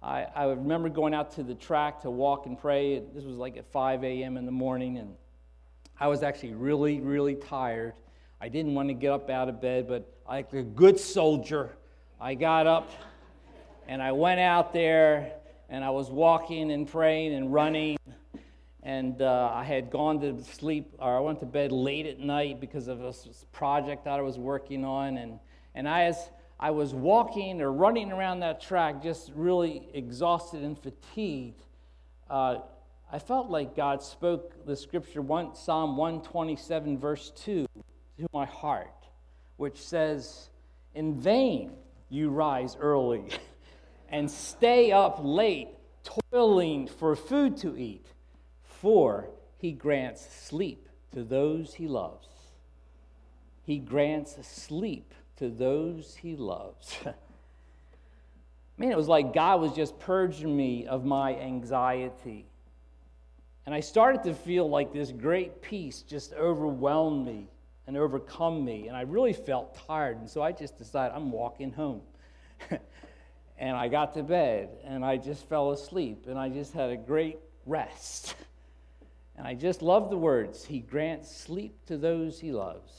I, 0.02 0.26
I 0.34 0.44
remember 0.46 0.88
going 0.88 1.14
out 1.14 1.30
to 1.36 1.44
the 1.44 1.54
track 1.54 2.02
to 2.02 2.10
walk 2.10 2.46
and 2.46 2.58
pray. 2.58 2.98
This 3.14 3.24
was 3.24 3.36
like 3.36 3.56
at 3.56 3.70
5 3.70 4.02
a.m. 4.02 4.36
in 4.36 4.46
the 4.46 4.52
morning, 4.52 4.98
and 4.98 5.14
I 6.00 6.08
was 6.08 6.24
actually 6.24 6.54
really, 6.54 7.00
really 7.00 7.36
tired. 7.36 7.94
I 8.40 8.48
didn't 8.48 8.74
want 8.74 8.88
to 8.88 8.94
get 8.94 9.10
up 9.10 9.30
out 9.30 9.48
of 9.48 9.60
bed, 9.60 9.88
but 9.88 10.08
like 10.28 10.52
a 10.52 10.62
good 10.62 11.00
soldier, 11.00 11.76
I 12.20 12.34
got 12.34 12.68
up 12.68 12.88
and 13.88 14.00
I 14.00 14.12
went 14.12 14.38
out 14.38 14.72
there 14.72 15.32
and 15.68 15.84
I 15.84 15.90
was 15.90 16.08
walking 16.08 16.70
and 16.70 16.86
praying 16.86 17.34
and 17.34 17.52
running. 17.52 17.98
And 18.84 19.20
uh, 19.20 19.50
I 19.52 19.64
had 19.64 19.90
gone 19.90 20.20
to 20.20 20.42
sleep, 20.44 20.94
or 21.00 21.16
I 21.16 21.20
went 21.20 21.40
to 21.40 21.46
bed 21.46 21.72
late 21.72 22.06
at 22.06 22.20
night 22.20 22.60
because 22.60 22.86
of 22.86 23.02
a 23.02 23.12
project 23.50 24.04
that 24.04 24.20
I 24.20 24.22
was 24.22 24.38
working 24.38 24.84
on. 24.84 25.18
And, 25.18 25.40
and 25.74 25.88
I, 25.88 26.04
as 26.04 26.30
I 26.60 26.70
was 26.70 26.94
walking 26.94 27.60
or 27.60 27.72
running 27.72 28.12
around 28.12 28.40
that 28.40 28.60
track, 28.60 29.02
just 29.02 29.32
really 29.34 29.88
exhausted 29.92 30.62
and 30.62 30.78
fatigued, 30.78 31.60
uh, 32.30 32.60
I 33.10 33.18
felt 33.18 33.50
like 33.50 33.74
God 33.74 34.00
spoke 34.00 34.64
the 34.64 34.76
scripture, 34.76 35.22
one, 35.22 35.56
Psalm 35.56 35.96
127, 35.96 36.98
verse 36.98 37.32
2 37.36 37.66
to 38.18 38.28
my 38.32 38.46
heart, 38.46 39.06
which 39.56 39.80
says, 39.80 40.48
In 40.94 41.20
vain 41.20 41.72
you 42.08 42.30
rise 42.30 42.76
early 42.78 43.28
and 44.08 44.30
stay 44.30 44.92
up 44.92 45.20
late, 45.22 45.68
toiling 46.30 46.88
for 46.88 47.14
food 47.14 47.56
to 47.58 47.76
eat, 47.76 48.06
for 48.62 49.28
he 49.58 49.72
grants 49.72 50.26
sleep 50.34 50.88
to 51.12 51.22
those 51.22 51.74
he 51.74 51.86
loves. 51.86 52.26
He 53.62 53.78
grants 53.78 54.36
sleep 54.46 55.12
to 55.36 55.48
those 55.48 56.16
he 56.16 56.36
loves. 56.36 56.98
Man, 58.78 58.92
it 58.92 58.96
was 58.96 59.08
like 59.08 59.34
God 59.34 59.60
was 59.60 59.72
just 59.72 59.98
purging 59.98 60.56
me 60.56 60.86
of 60.86 61.04
my 61.04 61.34
anxiety. 61.36 62.46
And 63.66 63.74
I 63.74 63.80
started 63.80 64.22
to 64.22 64.34
feel 64.34 64.68
like 64.70 64.92
this 64.92 65.12
great 65.12 65.60
peace 65.60 66.02
just 66.02 66.32
overwhelmed 66.32 67.26
me 67.26 67.48
and 67.88 67.96
overcome 67.96 68.62
me. 68.62 68.86
And 68.86 68.96
I 68.96 69.00
really 69.00 69.32
felt 69.32 69.76
tired. 69.86 70.18
And 70.18 70.28
so 70.28 70.42
I 70.42 70.52
just 70.52 70.76
decided 70.76 71.16
I'm 71.16 71.32
walking 71.32 71.72
home. 71.72 72.02
and 73.58 73.76
I 73.76 73.88
got 73.88 74.12
to 74.14 74.22
bed 74.22 74.68
and 74.84 75.02
I 75.02 75.16
just 75.16 75.48
fell 75.48 75.72
asleep 75.72 76.26
and 76.28 76.38
I 76.38 76.50
just 76.50 76.74
had 76.74 76.90
a 76.90 76.98
great 76.98 77.38
rest. 77.64 78.34
And 79.38 79.46
I 79.46 79.54
just 79.54 79.80
love 79.80 80.10
the 80.10 80.18
words 80.18 80.66
He 80.66 80.80
grants 80.80 81.34
sleep 81.34 81.74
to 81.86 81.96
those 81.96 82.38
He 82.38 82.52
loves. 82.52 82.92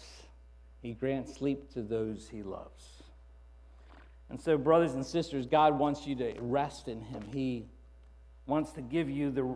He 0.81 0.93
grants 0.93 1.35
sleep 1.35 1.71
to 1.73 1.83
those 1.83 2.27
He 2.27 2.41
loves. 2.41 3.03
And 4.31 4.41
so, 4.41 4.57
brothers 4.57 4.93
and 4.93 5.05
sisters, 5.05 5.45
God 5.45 5.77
wants 5.77 6.07
you 6.07 6.15
to 6.15 6.33
rest 6.39 6.87
in 6.87 7.01
Him. 7.01 7.21
He 7.31 7.67
wants 8.47 8.71
to 8.71 8.81
give 8.81 9.07
you 9.07 9.29
the, 9.29 9.55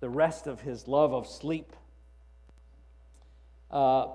the 0.00 0.10
rest 0.10 0.48
of 0.48 0.60
His 0.60 0.88
love 0.88 1.14
of 1.14 1.28
sleep. 1.28 1.72
Uh, 3.70 4.06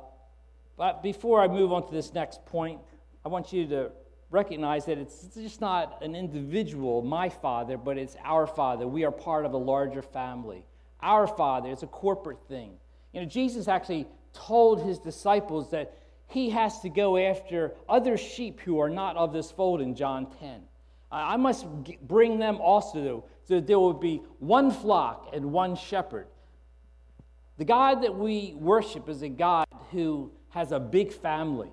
but 0.78 1.02
before 1.02 1.42
I 1.42 1.48
move 1.48 1.72
on 1.72 1.88
to 1.88 1.94
this 1.94 2.14
next 2.14 2.46
point, 2.46 2.80
I 3.24 3.30
want 3.30 3.54
you 3.54 3.68
to 3.68 3.92
recognize 4.30 4.86
that 4.86 4.98
it's 4.98 5.28
just 5.36 5.62
not 5.62 6.04
an 6.04 6.16
individual, 6.16 7.02
my 7.02 7.30
father, 7.30 7.78
but 7.78 7.98
it's 7.98 8.18
our 8.24 8.46
father. 8.46 8.88
We 8.88 9.06
are 9.06 9.12
part 9.12 9.46
of 9.46 9.54
a 9.54 9.58
larger 9.58 10.02
family. 10.02 10.66
Our 11.02 11.28
father, 11.28 11.70
it's 11.70 11.84
a 11.84 11.88
corporate 11.88 12.40
thing. 12.48 12.74
You 13.14 13.22
know, 13.22 13.28
Jesus 13.28 13.68
actually 13.68 14.08
told 14.34 14.84
his 14.84 15.00
disciples 15.00 15.72
that 15.72 15.94
he 16.28 16.50
has 16.50 16.82
to 16.82 16.90
go 16.90 17.18
after 17.18 17.74
other 17.88 18.18
sheep 18.18 18.60
who 18.62 18.80
are 18.80 18.90
not 18.90 19.16
of 19.16 19.32
this 19.32 19.52
fold 19.52 19.80
in 19.80 19.96
John 19.96 20.28
10. 20.40 20.62
I 21.12 21.38
must 21.38 21.66
bring 22.02 22.40
them 22.40 22.58
also, 22.58 23.24
so 23.48 23.56
that 23.56 23.68
there 23.68 23.80
will 23.80 23.94
be 23.94 24.22
one 24.40 24.72
flock 24.72 25.30
and 25.34 25.52
one 25.54 25.76
shepherd. 25.76 26.28
The 27.58 27.64
God 27.64 28.02
that 28.04 28.14
we 28.14 28.54
worship 28.58 29.08
is 29.08 29.22
a 29.22 29.30
God 29.30 29.66
who 29.92 30.32
has 30.56 30.72
a 30.72 30.80
big 30.80 31.12
family. 31.12 31.70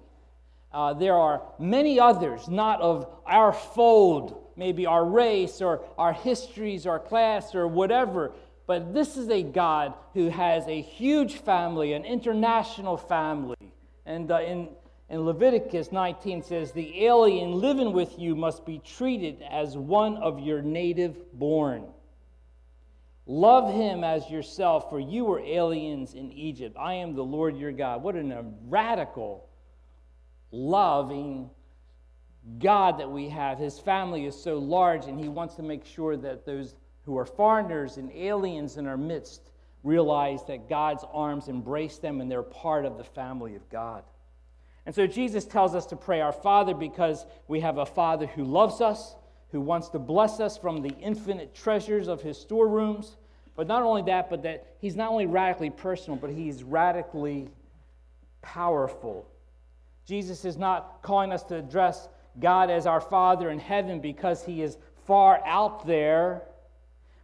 Uh, 0.73 0.92
there 0.92 1.14
are 1.14 1.40
many 1.59 2.01
others, 2.01 2.49
not 2.49 2.81
of 2.81 3.07
our 3.25 3.53
fold, 3.53 4.42
maybe 4.57 4.87
our 4.87 5.05
race 5.05 5.62
or 5.62 5.85
our 5.97 6.12
histories, 6.12 6.85
our 6.85 6.99
class, 6.99 7.55
or 7.55 7.68
whatever. 7.68 8.33
But 8.66 8.92
this 8.92 9.16
is 9.16 9.29
a 9.29 9.42
God 9.45 9.95
who 10.14 10.31
has 10.31 10.66
a 10.66 10.81
huge 10.81 11.37
family, 11.37 11.92
an 11.92 12.05
international 12.05 12.97
family. 12.97 13.73
And 14.05 14.31
uh, 14.33 14.40
in, 14.40 14.68
in 15.09 15.21
Leviticus 15.21 15.92
19 15.92 16.42
says, 16.42 16.73
The 16.73 17.05
alien 17.05 17.61
living 17.61 17.92
with 17.92 18.18
you 18.18 18.35
must 18.35 18.66
be 18.66 18.79
treated 18.79 19.42
as 19.49 19.77
one 19.77 20.16
of 20.16 20.40
your 20.40 20.61
native 20.61 21.38
born. 21.38 21.85
Love 23.27 23.73
him 23.73 24.03
as 24.03 24.29
yourself, 24.29 24.91
for 24.91 24.99
you 24.99 25.25
were 25.25 25.41
aliens 25.41 26.15
in 26.15 26.33
Egypt. 26.33 26.77
I 26.79 26.95
am 26.95 27.15
the 27.15 27.23
Lord 27.23 27.57
your 27.57 27.73
God. 27.73 28.03
What 28.03 28.17
a 28.17 28.45
radical, 28.69 29.49
loving 30.51 31.49
God 32.59 32.99
that 32.99 33.11
we 33.11 33.29
have. 33.29 33.59
His 33.59 33.79
family 33.79 34.27
is 34.27 34.41
so 34.41 34.59
large, 34.59 35.07
and 35.07 35.21
he 35.21 35.29
wants 35.29 35.55
to 35.55 35.63
make 35.63 35.85
sure 35.85 36.17
that 36.17 36.45
those 36.45 36.75
who 37.05 37.17
are 37.17 37.25
foreigners 37.25 37.97
and 37.97 38.11
aliens 38.13 38.77
in 38.77 38.87
our 38.87 38.97
midst 38.97 39.51
realize 39.85 40.45
that 40.47 40.69
God's 40.69 41.05
arms 41.13 41.49
embrace 41.49 41.99
them 41.99 42.21
and 42.21 42.31
they're 42.31 42.43
part 42.43 42.85
of 42.85 42.99
the 42.99 43.05
family 43.05 43.57
of 43.57 43.69
God. 43.69 44.05
And 44.87 44.95
so 44.95 45.07
Jesus 45.07 45.45
tells 45.45 45.75
us 45.75 45.87
to 45.87 45.97
pray 45.97 46.21
our 46.21 46.33
Father 46.33 46.75
because 46.75 47.25
we 47.47 47.61
have 47.61 47.79
a 47.79 47.87
Father 47.87 48.27
who 48.27 48.45
loves 48.45 48.81
us, 48.81 49.15
who 49.53 49.61
wants 49.61 49.91
to 49.91 49.99
bless 49.99 50.41
us 50.41 50.57
from 50.57 50.83
the 50.83 50.95
infinite 50.99 51.55
treasures 51.55 52.09
of 52.09 52.23
his 52.23 52.38
storerooms. 52.38 53.17
But 53.55 53.67
not 53.67 53.83
only 53.83 54.03
that, 54.03 54.31
but 54.31 54.43
that 54.43 54.67
he's 54.81 54.97
not 54.97 55.11
only 55.11 55.27
radically 55.27 55.69
personal, 55.69 56.19
but 56.19 56.31
he's 56.31 56.62
radically 56.62 57.49
powerful. 58.41 59.29
Jesus 60.07 60.47
is 60.47 60.57
not 60.57 61.03
calling 61.03 61.33
us 61.33 61.43
to 61.45 61.57
address 61.57 62.09
God 62.41 62.71
as 62.71 62.87
our 62.87 63.01
Father 63.01 63.51
in 63.51 63.59
heaven 63.59 64.01
because 64.01 64.43
he 64.43 64.62
is 64.62 64.79
far 65.07 65.41
out 65.47 65.87
there, 65.87 66.43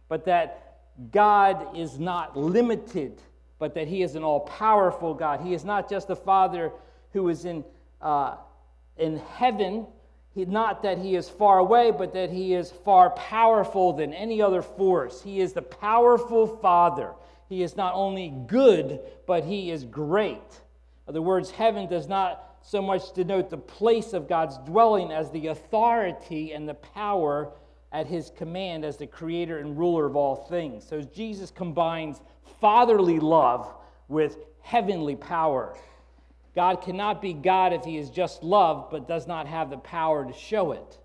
but 0.07 0.25
that 0.25 0.77
God 1.11 1.75
is 1.75 1.97
not 1.97 2.37
limited, 2.37 3.21
but 3.57 3.73
that 3.73 3.87
he 3.87 4.03
is 4.03 4.15
an 4.15 4.23
all 4.23 4.41
powerful 4.41 5.15
God. 5.15 5.41
He 5.41 5.53
is 5.53 5.65
not 5.65 5.89
just 5.89 6.11
a 6.11 6.15
Father 6.15 6.71
who 7.11 7.27
is 7.29 7.45
in, 7.45 7.63
uh, 8.01 8.35
in 8.97 9.17
heaven, 9.17 9.87
not 10.47 10.83
that 10.83 10.97
he 10.97 11.15
is 11.15 11.27
far 11.27 11.59
away, 11.59 11.91
but 11.91 12.13
that 12.13 12.31
he 12.31 12.53
is 12.53 12.71
far 12.71 13.09
powerful 13.11 13.93
than 13.93 14.13
any 14.13 14.41
other 14.41 14.61
force. 14.61 15.21
He 15.21 15.41
is 15.41 15.53
the 15.53 15.61
powerful 15.61 16.47
Father. 16.47 17.13
He 17.49 17.63
is 17.63 17.75
not 17.75 17.95
only 17.95 18.33
good, 18.47 18.99
but 19.25 19.43
he 19.43 19.71
is 19.71 19.83
great. 19.83 20.37
In 20.37 21.09
other 21.09 21.21
words, 21.21 21.49
heaven 21.49 21.89
does 21.89 22.07
not 22.07 22.57
so 22.61 22.81
much 22.81 23.13
denote 23.13 23.49
the 23.49 23.57
place 23.57 24.13
of 24.13 24.27
God's 24.27 24.57
dwelling 24.59 25.11
as 25.11 25.31
the 25.31 25.47
authority 25.47 26.53
and 26.53 26.69
the 26.69 26.75
power 26.75 27.51
at 27.91 28.05
his 28.05 28.31
command 28.37 28.85
as 28.85 28.97
the 28.97 29.07
creator 29.07 29.59
and 29.59 29.77
ruler 29.77 30.05
of 30.05 30.15
all 30.15 30.35
things. 30.35 30.85
So 30.87 31.01
Jesus 31.01 31.49
combines 31.49 32.21
fatherly 32.61 33.19
love 33.19 33.73
with 34.07 34.37
heavenly 34.61 35.15
power. 35.15 35.75
God 36.55 36.81
cannot 36.81 37.21
be 37.21 37.33
God 37.33 37.73
if 37.73 37.83
he 37.83 37.97
is 37.97 38.09
just 38.09 38.43
love 38.43 38.89
but 38.91 39.07
does 39.07 39.27
not 39.27 39.47
have 39.47 39.69
the 39.69 39.77
power 39.77 40.25
to 40.25 40.33
show 40.33 40.71
it. 40.71 40.97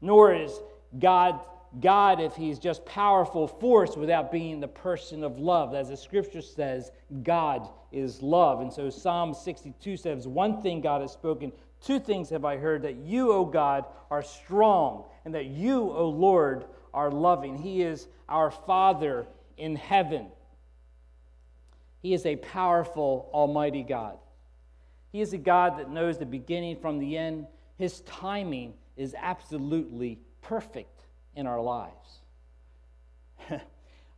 Nor 0.00 0.34
is 0.34 0.60
God 0.98 1.40
God 1.80 2.20
if 2.20 2.34
he's 2.34 2.58
just 2.58 2.84
powerful 2.86 3.46
force 3.46 3.96
without 3.96 4.32
being 4.32 4.60
the 4.60 4.68
person 4.68 5.22
of 5.22 5.38
love. 5.38 5.74
As 5.74 5.88
the 5.88 5.96
scripture 5.96 6.40
says, 6.40 6.90
God 7.22 7.68
is 7.92 8.22
love. 8.22 8.60
And 8.60 8.72
so 8.72 8.88
Psalm 8.88 9.34
62 9.34 9.96
says, 9.96 10.26
One 10.26 10.62
thing 10.62 10.80
God 10.80 11.02
has 11.02 11.12
spoken, 11.12 11.52
two 11.82 12.00
things 12.00 12.30
have 12.30 12.44
I 12.44 12.56
heard 12.56 12.82
that 12.82 12.96
you, 12.96 13.32
O 13.32 13.44
God, 13.44 13.84
are 14.10 14.22
strong, 14.22 15.04
and 15.24 15.34
that 15.34 15.46
you, 15.46 15.90
O 15.90 16.08
Lord, 16.08 16.64
are 16.94 17.10
loving. 17.10 17.58
He 17.58 17.82
is 17.82 18.08
our 18.28 18.50
Father 18.50 19.26
in 19.58 19.76
heaven. 19.76 20.28
He 22.00 22.14
is 22.14 22.24
a 22.24 22.36
powerful, 22.36 23.28
almighty 23.34 23.82
God. 23.82 24.18
He 25.12 25.20
is 25.20 25.32
a 25.32 25.38
God 25.38 25.78
that 25.78 25.90
knows 25.90 26.18
the 26.18 26.26
beginning 26.26 26.76
from 26.76 26.98
the 26.98 27.16
end. 27.16 27.46
His 27.78 28.00
timing 28.00 28.74
is 28.96 29.14
absolutely 29.18 30.18
perfect 30.42 31.06
in 31.34 31.46
our 31.46 31.60
lives. 31.60 32.20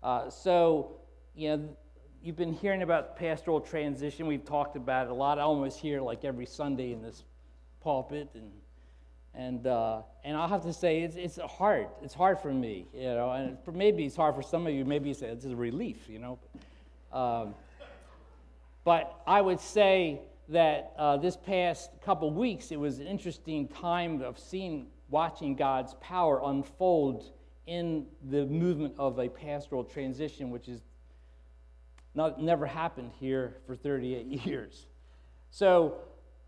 uh, 0.03 0.31
so, 0.31 0.97
you 1.35 1.57
know, 1.57 1.77
you've 2.23 2.37
been 2.37 2.53
hearing 2.53 2.83
about 2.83 3.17
pastoral 3.17 3.61
transition. 3.61 4.27
We've 4.27 4.45
talked 4.45 4.77
about 4.77 5.07
it 5.07 5.11
a 5.11 5.15
lot. 5.15 5.39
I 5.39 5.43
almost 5.43 5.81
hear 5.81 6.01
like 6.01 6.25
every 6.25 6.47
Sunday 6.47 6.93
in 6.93 7.03
this 7.03 7.25
pulpit, 7.81 8.29
and 8.35 8.51
and 9.35 9.67
uh, 9.67 10.03
and 10.25 10.37
I'll 10.37 10.49
have 10.49 10.63
to 10.65 10.73
say 10.73 11.01
it's 11.01 11.17
it's 11.17 11.39
hard. 11.39 11.89
It's 12.03 12.15
hard 12.15 12.41
for 12.41 12.53
me, 12.53 12.87
you 12.95 13.03
know, 13.03 13.31
and 13.31 13.59
for, 13.65 13.73
maybe 13.73 14.05
it's 14.05 14.17
hard 14.17 14.35
for 14.35 14.43
some 14.43 14.67
of 14.67 14.73
you. 14.73 14.85
Maybe 14.85 15.11
it's, 15.11 15.23
it's 15.23 15.45
a 15.45 15.55
relief, 15.55 16.09
you 16.09 16.19
know. 16.19 16.39
Um, 17.13 17.55
but 18.85 19.21
I 19.27 19.41
would 19.41 19.61
say 19.61 20.21
that 20.49 20.95
uh, 20.99 21.17
this 21.17 21.37
past 21.37 21.91
couple 22.03 22.31
weeks, 22.31 22.71
it 22.71 22.81
was 22.81 22.99
an 22.99 23.07
interesting 23.07 23.69
time 23.69 24.23
of 24.23 24.39
seeing, 24.39 24.87
watching 25.11 25.55
God's 25.55 25.95
power 26.01 26.41
unfold 26.45 27.33
in 27.67 28.07
the 28.31 28.47
movement 28.47 28.95
of 28.99 29.19
a 29.19 29.29
pastoral 29.29 29.85
transition, 29.85 30.51
which 30.51 30.69
is 30.69 30.81
not, 32.15 32.41
never 32.43 32.65
happened 32.65 33.11
here 33.21 33.59
for 33.67 33.77
38 33.77 34.27
years. 34.47 34.87
So, 35.51 35.99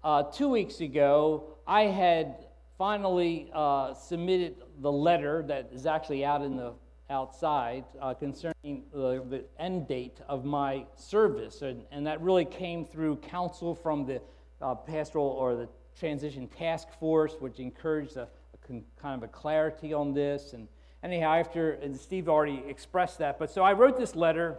uh, 0.03 0.23
two 0.25 0.49
weeks 0.49 0.81
ago, 0.81 1.59
I 1.67 1.83
had 1.83 2.47
finally 2.79 3.51
uh, 3.53 3.93
submitted 3.93 4.57
the 4.79 4.91
letter 4.91 5.45
that 5.47 5.69
is 5.73 5.85
actually 5.85 6.25
out 6.25 6.41
in 6.41 6.57
the 6.57 6.73
outside 7.11 7.85
uh, 8.01 8.15
concerning 8.15 8.85
the, 8.93 9.23
the, 9.29 9.45
end 9.59 9.89
date 9.89 10.19
of 10.29 10.45
my 10.45 10.87
service. 10.95 11.63
And, 11.63 11.83
and, 11.91 12.07
that 12.07 12.21
really 12.23 12.45
came 12.45 12.87
through 12.87 13.17
counsel 13.17 13.75
from 13.75 14.07
the 14.07 14.23
uh, 14.63 14.75
pastoral 14.77 15.27
or 15.27 15.57
the 15.57 15.69
transition 15.99 16.47
task 16.47 16.89
force, 16.99 17.35
which 17.41 17.59
encouraged 17.59 18.17
a, 18.17 18.23
a 18.55 18.67
con, 18.67 18.85
kind 19.01 19.23
of 19.23 19.29
a 19.29 19.33
clarity 19.33 19.93
on 19.93 20.15
this. 20.15 20.53
And 20.53 20.69
anyhow, 21.03 21.35
after, 21.35 21.73
and 21.73 21.99
Steve 21.99 22.29
already 22.29 22.63
expressed 22.69 23.19
that. 23.19 23.39
But 23.39 23.51
so 23.51 23.63
I 23.63 23.73
wrote 23.73 23.99
this 23.99 24.15
letter, 24.15 24.57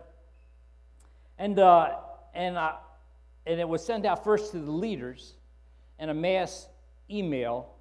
and, 1.40 1.58
uh, 1.58 1.96
and, 2.34 2.58
and 2.58 3.60
it 3.60 3.68
was 3.68 3.84
sent 3.84 4.06
out 4.06 4.24
first 4.24 4.52
to 4.52 4.60
the 4.60 4.72
leaders 4.72 5.34
in 6.00 6.10
a 6.10 6.14
mass 6.14 6.68
email. 7.10 7.74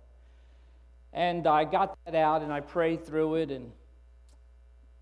And 1.13 1.47
I 1.47 1.65
got 1.65 1.99
that 2.05 2.15
out 2.15 2.43
and 2.43 2.53
I 2.53 2.61
prayed 2.61 3.05
through 3.05 3.35
it 3.37 3.51
and 3.51 3.73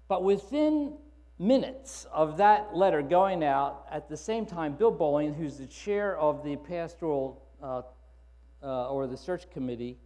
but 0.08 0.24
within 0.24 0.94
minutes 1.38 2.06
of 2.12 2.36
that 2.38 2.74
letter 2.74 3.02
going 3.02 3.44
out, 3.44 3.86
at 3.90 4.08
the 4.08 4.16
same 4.16 4.44
time, 4.44 4.74
Bill 4.74 4.90
Bowling, 4.90 5.34
who's 5.34 5.58
the 5.58 5.66
chair 5.66 6.18
of 6.18 6.42
the 6.42 6.56
pastoral 6.56 7.42
uh, 7.62 7.82
uh, 8.62 8.88
or 8.88 9.06
the 9.06 9.16
search 9.16 9.48
committee, 9.50 9.98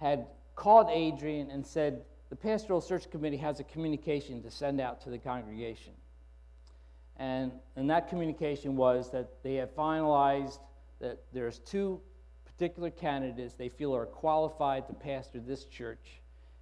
had 0.00 0.26
called 0.54 0.88
Adrian 0.90 1.50
and 1.50 1.66
said, 1.66 2.02
The 2.30 2.36
pastoral 2.36 2.80
search 2.80 3.10
committee 3.10 3.36
has 3.36 3.60
a 3.60 3.64
communication 3.64 4.42
to 4.42 4.50
send 4.50 4.80
out 4.80 5.00
to 5.02 5.10
the 5.10 5.18
congregation. 5.18 5.92
And, 7.16 7.52
and 7.76 7.90
that 7.90 8.08
communication 8.08 8.76
was 8.76 9.10
that 9.10 9.42
they 9.42 9.56
have 9.56 9.74
finalized 9.74 10.60
that 11.00 11.18
there's 11.32 11.58
two 11.58 12.00
particular 12.44 12.90
candidates 12.90 13.54
they 13.54 13.68
feel 13.68 13.94
are 13.94 14.06
qualified 14.06 14.86
to 14.86 14.94
pastor 14.94 15.40
this 15.40 15.64
church, 15.64 16.20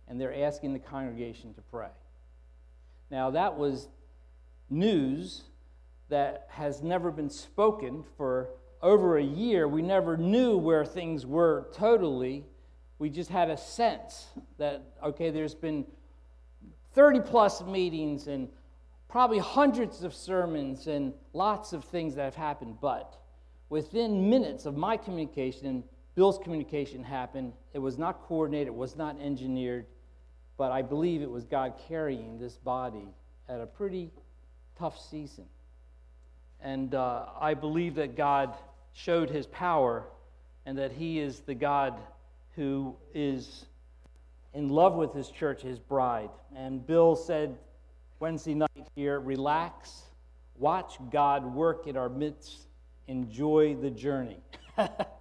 and 0.08 0.20
they're 0.20 0.44
asking 0.44 0.72
the 0.72 0.78
congregation 0.78 1.54
to 1.54 1.62
pray. 1.62 1.88
Now, 3.10 3.30
that 3.30 3.56
was 3.56 3.88
news 4.68 5.42
that 6.08 6.46
has 6.50 6.82
never 6.82 7.10
been 7.10 7.30
spoken 7.30 8.04
for 8.16 8.50
over 8.82 9.16
a 9.16 9.22
year. 9.22 9.66
We 9.66 9.82
never 9.82 10.16
knew 10.16 10.56
where 10.56 10.84
things 10.84 11.26
were 11.26 11.68
totally. 11.72 12.44
We 12.98 13.10
just 13.10 13.30
had 13.30 13.50
a 13.50 13.56
sense 13.56 14.26
that, 14.58 14.82
okay, 15.02 15.30
there's 15.30 15.54
been 15.54 15.86
30 16.94 17.20
plus 17.20 17.62
meetings 17.62 18.26
and 18.26 18.48
probably 19.08 19.38
hundreds 19.38 20.02
of 20.02 20.14
sermons 20.14 20.86
and 20.86 21.12
lots 21.32 21.72
of 21.72 21.84
things 21.84 22.14
that 22.14 22.24
have 22.24 22.34
happened. 22.34 22.76
But 22.80 23.18
within 23.68 24.30
minutes 24.30 24.66
of 24.66 24.76
my 24.76 24.96
communication, 24.96 25.84
Bill's 26.14 26.38
communication 26.38 27.04
happened. 27.04 27.52
It 27.74 27.78
was 27.78 27.98
not 27.98 28.22
coordinated, 28.22 28.68
it 28.68 28.74
was 28.74 28.96
not 28.96 29.20
engineered. 29.20 29.86
But 30.56 30.72
I 30.72 30.82
believe 30.82 31.22
it 31.22 31.30
was 31.30 31.44
God 31.44 31.74
carrying 31.88 32.38
this 32.38 32.56
body 32.56 33.08
at 33.48 33.60
a 33.60 33.66
pretty 33.66 34.10
tough 34.78 34.98
season. 35.10 35.44
And 36.60 36.94
uh, 36.94 37.26
I 37.38 37.54
believe 37.54 37.96
that 37.96 38.16
God 38.16 38.54
showed 38.92 39.30
his 39.30 39.46
power 39.46 40.04
and 40.64 40.78
that 40.78 40.92
he 40.92 41.20
is 41.20 41.40
the 41.40 41.54
God 41.54 42.00
who 42.56 42.96
is 43.14 43.66
in 44.54 44.70
love 44.70 44.94
with 44.94 45.12
his 45.12 45.28
church, 45.28 45.60
his 45.60 45.78
bride. 45.78 46.30
And 46.54 46.84
Bill 46.86 47.14
said 47.14 47.56
Wednesday 48.18 48.54
night 48.54 48.88
here 48.94 49.20
relax, 49.20 50.02
watch 50.56 50.96
God 51.10 51.54
work 51.54 51.86
in 51.86 51.96
our 51.96 52.08
midst, 52.08 52.66
enjoy 53.06 53.74
the 53.74 53.90
journey. 53.90 54.40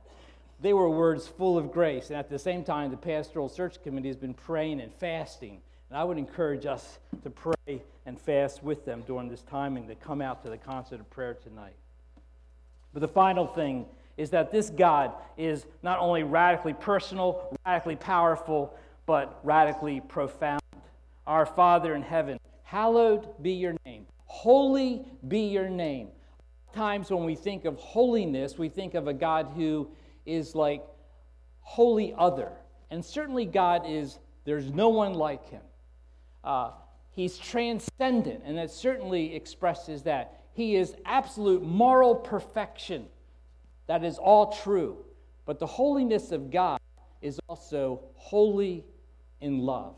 They 0.65 0.73
were 0.73 0.89
words 0.89 1.27
full 1.27 1.59
of 1.59 1.71
grace. 1.71 2.09
And 2.09 2.17
at 2.17 2.27
the 2.27 2.39
same 2.39 2.63
time, 2.63 2.89
the 2.89 2.97
Pastoral 2.97 3.47
Search 3.49 3.79
Committee 3.83 4.07
has 4.07 4.17
been 4.17 4.33
praying 4.33 4.81
and 4.81 4.91
fasting. 4.91 5.61
And 5.91 5.99
I 5.99 6.03
would 6.03 6.17
encourage 6.17 6.65
us 6.65 6.97
to 7.21 7.29
pray 7.29 7.83
and 8.07 8.19
fast 8.19 8.63
with 8.63 8.83
them 8.83 9.03
during 9.05 9.29
this 9.29 9.43
time 9.43 9.77
and 9.77 9.87
to 9.87 9.93
come 9.93 10.23
out 10.23 10.41
to 10.43 10.49
the 10.49 10.57
concert 10.57 10.99
of 10.99 11.07
prayer 11.11 11.35
tonight. 11.35 11.75
But 12.93 13.01
the 13.01 13.07
final 13.07 13.45
thing 13.45 13.85
is 14.17 14.31
that 14.31 14.51
this 14.51 14.71
God 14.71 15.13
is 15.37 15.67
not 15.83 15.99
only 15.99 16.23
radically 16.23 16.73
personal, 16.73 17.55
radically 17.63 17.97
powerful, 17.97 18.75
but 19.05 19.39
radically 19.43 20.01
profound. 20.01 20.63
Our 21.27 21.45
Father 21.45 21.93
in 21.93 22.01
heaven, 22.01 22.39
Hallowed 22.63 23.39
be 23.43 23.51
your 23.51 23.75
name. 23.85 24.07
Holy 24.25 25.05
be 25.27 25.41
your 25.41 25.69
name. 25.69 26.07
Times 26.73 27.11
when 27.11 27.23
we 27.23 27.35
think 27.35 27.65
of 27.65 27.77
holiness, 27.77 28.57
we 28.57 28.67
think 28.67 28.95
of 28.95 29.07
a 29.07 29.13
God 29.13 29.51
who 29.55 29.89
is 30.25 30.55
like 30.55 30.83
wholly 31.61 32.13
other. 32.17 32.51
And 32.91 33.03
certainly, 33.03 33.45
God 33.45 33.83
is, 33.87 34.19
there's 34.45 34.71
no 34.71 34.89
one 34.89 35.13
like 35.13 35.49
him. 35.49 35.61
Uh, 36.43 36.71
he's 37.09 37.37
transcendent, 37.37 38.43
and 38.45 38.57
that 38.57 38.71
certainly 38.71 39.35
expresses 39.35 40.03
that. 40.03 40.41
He 40.53 40.75
is 40.75 40.95
absolute 41.05 41.63
moral 41.63 42.15
perfection. 42.15 43.07
That 43.87 44.03
is 44.03 44.17
all 44.17 44.51
true. 44.51 44.97
But 45.45 45.59
the 45.59 45.67
holiness 45.67 46.31
of 46.31 46.49
God 46.49 46.79
is 47.21 47.39
also 47.49 48.01
holy 48.15 48.85
in 49.41 49.59
love. 49.59 49.95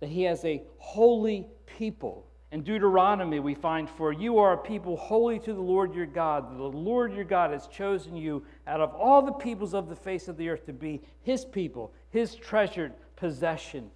That 0.00 0.08
he 0.08 0.22
has 0.22 0.44
a 0.44 0.62
holy 0.78 1.48
people. 1.66 2.26
In 2.54 2.62
Deuteronomy, 2.62 3.40
we 3.40 3.52
find, 3.52 3.90
For 3.90 4.12
you 4.12 4.38
are 4.38 4.52
a 4.52 4.56
people 4.56 4.96
holy 4.96 5.40
to 5.40 5.52
the 5.52 5.60
Lord 5.60 5.92
your 5.92 6.06
God. 6.06 6.56
The 6.56 6.62
Lord 6.62 7.12
your 7.12 7.24
God 7.24 7.50
has 7.50 7.66
chosen 7.66 8.16
you 8.16 8.46
out 8.68 8.80
of 8.80 8.94
all 8.94 9.22
the 9.22 9.32
peoples 9.32 9.74
of 9.74 9.88
the 9.88 9.96
face 9.96 10.28
of 10.28 10.36
the 10.36 10.48
earth 10.48 10.64
to 10.66 10.72
be 10.72 11.02
his 11.24 11.44
people, 11.44 11.92
his 12.10 12.36
treasured 12.36 12.92
possession. 13.16 13.90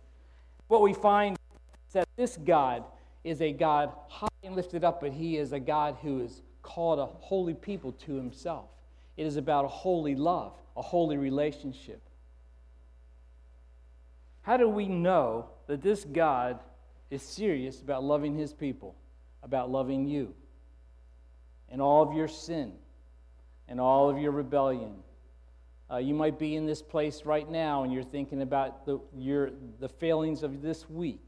What 0.67 0.83
we 0.83 0.93
find 0.93 1.39
is 1.87 1.93
that 1.93 2.09
this 2.17 2.37
God 2.37 2.83
is 3.23 3.41
a 3.43 3.53
God 3.53 3.93
high 4.09 4.27
and 4.43 4.57
lifted 4.57 4.83
up, 4.83 5.03
but 5.03 5.13
he 5.13 5.37
is 5.37 5.53
a 5.53 5.61
God 5.61 5.97
who 6.03 6.21
is 6.21 6.43
called 6.63 6.99
a 6.99 7.07
holy 7.07 7.55
people 7.55 7.93
to 7.93 8.15
himself. 8.15 8.71
It 9.17 9.25
is 9.25 9.37
about 9.37 9.67
a 9.67 9.69
holy 9.69 10.17
love, 10.17 10.55
a 10.77 10.83
holy 10.83 11.17
relationship. 11.17 12.03
How 14.43 14.57
do 14.57 14.69
we 14.69 14.89
know 14.89 15.47
that 15.69 15.81
this 15.81 16.05
God 16.05 16.59
is 17.11 17.23
serious 17.23 17.81
about 17.81 18.05
loving 18.05 18.37
his 18.37 18.53
people, 18.53 18.95
about 19.43 19.71
loving 19.71 20.07
you, 20.07 20.35
and 21.69 21.81
all 21.81 22.03
of 22.03 22.13
your 22.13 22.29
sin, 22.29 22.73
and 23.69 23.81
all 23.81 24.11
of 24.11 24.19
your 24.19 24.33
rebellion? 24.33 24.95
Uh, 25.91 25.97
you 25.97 26.13
might 26.13 26.39
be 26.39 26.55
in 26.55 26.67
this 26.67 26.83
place 26.83 27.25
right 27.25 27.51
now 27.51 27.83
and 27.83 27.93
you're 27.93 28.03
thinking 28.03 28.43
about 28.43 28.85
the, 28.85 29.01
your, 29.17 29.51
the 29.81 29.89
failings 29.89 30.43
of 30.43 30.61
this 30.61 30.89
week. 30.91 31.27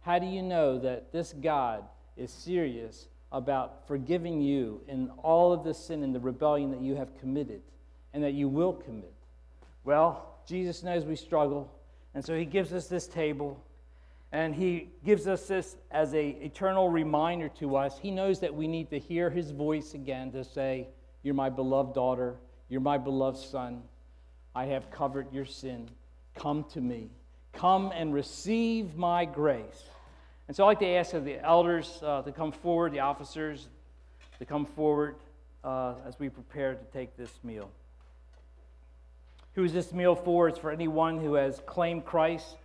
How 0.00 0.18
do 0.18 0.26
you 0.26 0.42
know 0.42 0.78
that 0.80 1.12
this 1.12 1.32
God 1.32 1.84
is 2.16 2.32
serious 2.32 3.06
about 3.30 3.86
forgiving 3.86 4.40
you 4.40 4.80
in 4.88 5.08
all 5.22 5.52
of 5.52 5.62
the 5.62 5.72
sin 5.72 6.02
and 6.02 6.12
the 6.12 6.20
rebellion 6.20 6.72
that 6.72 6.80
you 6.80 6.96
have 6.96 7.16
committed 7.18 7.62
and 8.12 8.24
that 8.24 8.32
you 8.32 8.48
will 8.48 8.72
commit? 8.72 9.14
Well, 9.84 10.40
Jesus 10.46 10.82
knows 10.82 11.04
we 11.04 11.16
struggle, 11.16 11.72
and 12.14 12.24
so 12.24 12.36
he 12.36 12.44
gives 12.44 12.72
us 12.72 12.88
this 12.88 13.06
table 13.06 13.62
and 14.32 14.54
he 14.54 14.88
gives 15.04 15.28
us 15.28 15.46
this 15.46 15.76
as 15.90 16.14
a 16.14 16.28
eternal 16.28 16.88
reminder 16.88 17.48
to 17.60 17.76
us. 17.76 17.98
He 17.98 18.10
knows 18.10 18.40
that 18.40 18.54
we 18.54 18.66
need 18.66 18.88
to 18.90 18.98
hear 18.98 19.28
his 19.28 19.50
voice 19.50 19.92
again 19.92 20.32
to 20.32 20.42
say, 20.42 20.88
"You're 21.22 21.34
my 21.34 21.50
beloved 21.50 21.94
daughter, 21.94 22.36
you're 22.68 22.80
my 22.80 22.96
beloved 22.96 23.38
son. 23.38 23.82
I 24.54 24.64
have 24.66 24.90
covered 24.90 25.32
your 25.32 25.44
sin. 25.44 25.88
Come 26.34 26.64
to 26.70 26.80
me. 26.80 27.10
Come 27.52 27.92
and 27.94 28.14
receive 28.14 28.96
my 28.96 29.26
grace." 29.26 29.90
And 30.48 30.56
so 30.56 30.64
I'd 30.64 30.68
like 30.68 30.78
to 30.80 30.88
ask 30.88 31.12
the 31.12 31.38
elders 31.44 32.02
uh, 32.02 32.22
to 32.22 32.32
come 32.32 32.52
forward, 32.52 32.92
the 32.92 33.00
officers 33.00 33.68
to 34.38 34.46
come 34.46 34.64
forward 34.64 35.16
uh, 35.62 35.94
as 36.06 36.18
we 36.18 36.28
prepare 36.30 36.74
to 36.74 36.84
take 36.92 37.16
this 37.16 37.32
meal. 37.44 37.70
Who 39.54 39.64
is 39.64 39.72
this 39.74 39.92
meal 39.92 40.14
for? 40.14 40.48
It's 40.48 40.58
for 40.58 40.70
anyone 40.70 41.20
who 41.20 41.34
has 41.34 41.60
claimed 41.66 42.06
Christ 42.06 42.56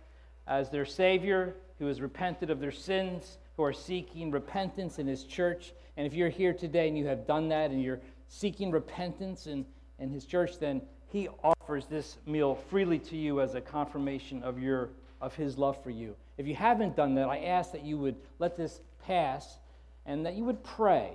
as 0.48 0.70
their 0.70 0.86
Savior, 0.86 1.54
who 1.78 1.86
has 1.86 2.00
repented 2.00 2.50
of 2.50 2.58
their 2.58 2.72
sins, 2.72 3.38
who 3.56 3.62
are 3.62 3.72
seeking 3.72 4.30
repentance 4.30 4.98
in 4.98 5.06
His 5.06 5.24
church. 5.24 5.72
And 5.96 6.06
if 6.06 6.14
you're 6.14 6.28
here 6.28 6.54
today 6.54 6.88
and 6.88 6.96
you 6.96 7.06
have 7.06 7.26
done 7.26 7.48
that 7.50 7.70
and 7.70 7.82
you're 7.82 8.00
seeking 8.28 8.70
repentance 8.70 9.46
in, 9.46 9.64
in 9.98 10.10
His 10.10 10.24
church, 10.24 10.58
then 10.58 10.80
He 11.08 11.28
offers 11.44 11.86
this 11.86 12.16
meal 12.26 12.54
freely 12.70 12.98
to 13.00 13.16
you 13.16 13.40
as 13.40 13.54
a 13.54 13.60
confirmation 13.60 14.42
of, 14.42 14.58
your, 14.60 14.90
of 15.20 15.34
His 15.34 15.58
love 15.58 15.82
for 15.82 15.90
you. 15.90 16.16
If 16.38 16.46
you 16.46 16.54
haven't 16.54 16.96
done 16.96 17.14
that, 17.16 17.28
I 17.28 17.38
ask 17.44 17.72
that 17.72 17.84
you 17.84 17.98
would 17.98 18.16
let 18.38 18.56
this 18.56 18.80
pass 19.04 19.58
and 20.06 20.24
that 20.24 20.34
you 20.34 20.44
would 20.44 20.64
pray. 20.64 21.12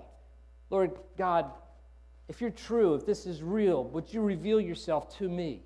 Lord 0.69 0.91
God, 1.17 1.51
if 2.27 2.39
you're 2.39 2.49
true, 2.49 2.93
if 2.95 3.05
this 3.05 3.25
is 3.25 3.41
real, 3.41 3.83
would 3.85 4.13
you 4.13 4.21
reveal 4.21 4.61
yourself 4.61 5.17
to 5.17 5.27
me? 5.27 5.63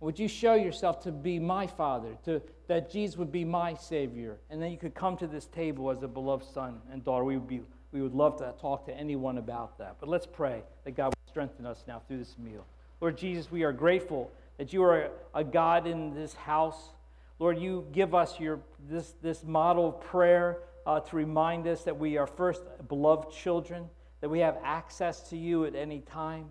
Would 0.00 0.18
you 0.18 0.28
show 0.28 0.54
yourself 0.54 1.00
to 1.04 1.12
be 1.12 1.38
my 1.38 1.66
Father, 1.66 2.18
to, 2.26 2.42
that 2.68 2.90
Jesus 2.90 3.16
would 3.16 3.32
be 3.32 3.44
my 3.46 3.74
Savior, 3.74 4.36
and 4.50 4.60
then 4.60 4.70
you 4.70 4.76
could 4.76 4.94
come 4.94 5.16
to 5.16 5.26
this 5.26 5.46
table 5.46 5.90
as 5.90 6.02
a 6.02 6.08
beloved 6.08 6.44
son 6.44 6.80
and 6.92 7.02
daughter? 7.02 7.24
We 7.24 7.38
would, 7.38 7.48
be, 7.48 7.62
we 7.92 8.02
would 8.02 8.14
love 8.14 8.36
to 8.38 8.52
talk 8.60 8.84
to 8.86 8.94
anyone 8.94 9.38
about 9.38 9.78
that. 9.78 9.96
But 9.98 10.10
let's 10.10 10.26
pray 10.26 10.62
that 10.84 10.96
God 10.96 11.06
will 11.06 11.30
strengthen 11.30 11.64
us 11.64 11.84
now 11.88 12.02
through 12.06 12.18
this 12.18 12.36
meal. 12.38 12.66
Lord 13.00 13.16
Jesus, 13.16 13.50
we 13.50 13.62
are 13.62 13.72
grateful 13.72 14.30
that 14.58 14.72
you 14.72 14.82
are 14.82 15.10
a 15.34 15.44
God 15.44 15.86
in 15.86 16.14
this 16.14 16.34
house. 16.34 16.90
Lord, 17.38 17.58
you 17.58 17.86
give 17.92 18.14
us 18.14 18.38
your, 18.38 18.60
this, 18.88 19.14
this 19.22 19.44
model 19.44 19.88
of 19.88 20.00
prayer 20.02 20.58
uh, 20.86 21.00
to 21.00 21.16
remind 21.16 21.66
us 21.66 21.84
that 21.84 21.98
we 21.98 22.18
are 22.18 22.26
first 22.26 22.62
beloved 22.88 23.32
children, 23.32 23.88
that 24.20 24.28
we 24.28 24.40
have 24.40 24.58
access 24.62 25.20
to 25.30 25.38
you 25.38 25.64
at 25.64 25.74
any 25.74 26.00
time. 26.00 26.46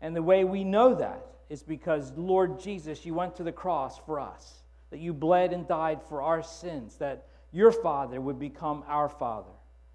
And 0.00 0.14
the 0.14 0.22
way 0.22 0.44
we 0.44 0.62
know 0.62 0.94
that 0.94 1.26
is 1.48 1.62
because, 1.62 2.12
Lord 2.16 2.60
Jesus, 2.60 3.06
you 3.06 3.14
went 3.14 3.36
to 3.36 3.42
the 3.42 3.52
cross 3.52 3.98
for 3.98 4.18
us, 4.18 4.62
that 4.90 5.00
you 5.00 5.12
bled 5.12 5.52
and 5.52 5.66
died 5.66 6.00
for 6.08 6.22
our 6.22 6.42
sins, 6.42 6.96
that 6.96 7.26
your 7.52 7.72
Father 7.72 8.20
would 8.20 8.38
become 8.38 8.84
our 8.88 9.08
Father. 9.08 9.52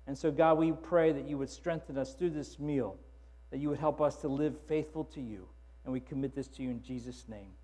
And 0.07 0.17
so, 0.17 0.31
God, 0.31 0.57
we 0.57 0.71
pray 0.71 1.11
that 1.11 1.27
you 1.27 1.37
would 1.37 1.49
strengthen 1.49 1.97
us 1.97 2.13
through 2.13 2.31
this 2.31 2.59
meal, 2.59 2.97
that 3.51 3.59
you 3.59 3.69
would 3.69 3.79
help 3.79 4.01
us 4.01 4.17
to 4.17 4.27
live 4.27 4.55
faithful 4.67 5.03
to 5.05 5.21
you. 5.21 5.47
And 5.83 5.93
we 5.93 5.99
commit 5.99 6.35
this 6.35 6.47
to 6.49 6.63
you 6.63 6.69
in 6.69 6.81
Jesus' 6.81 7.25
name. 7.27 7.51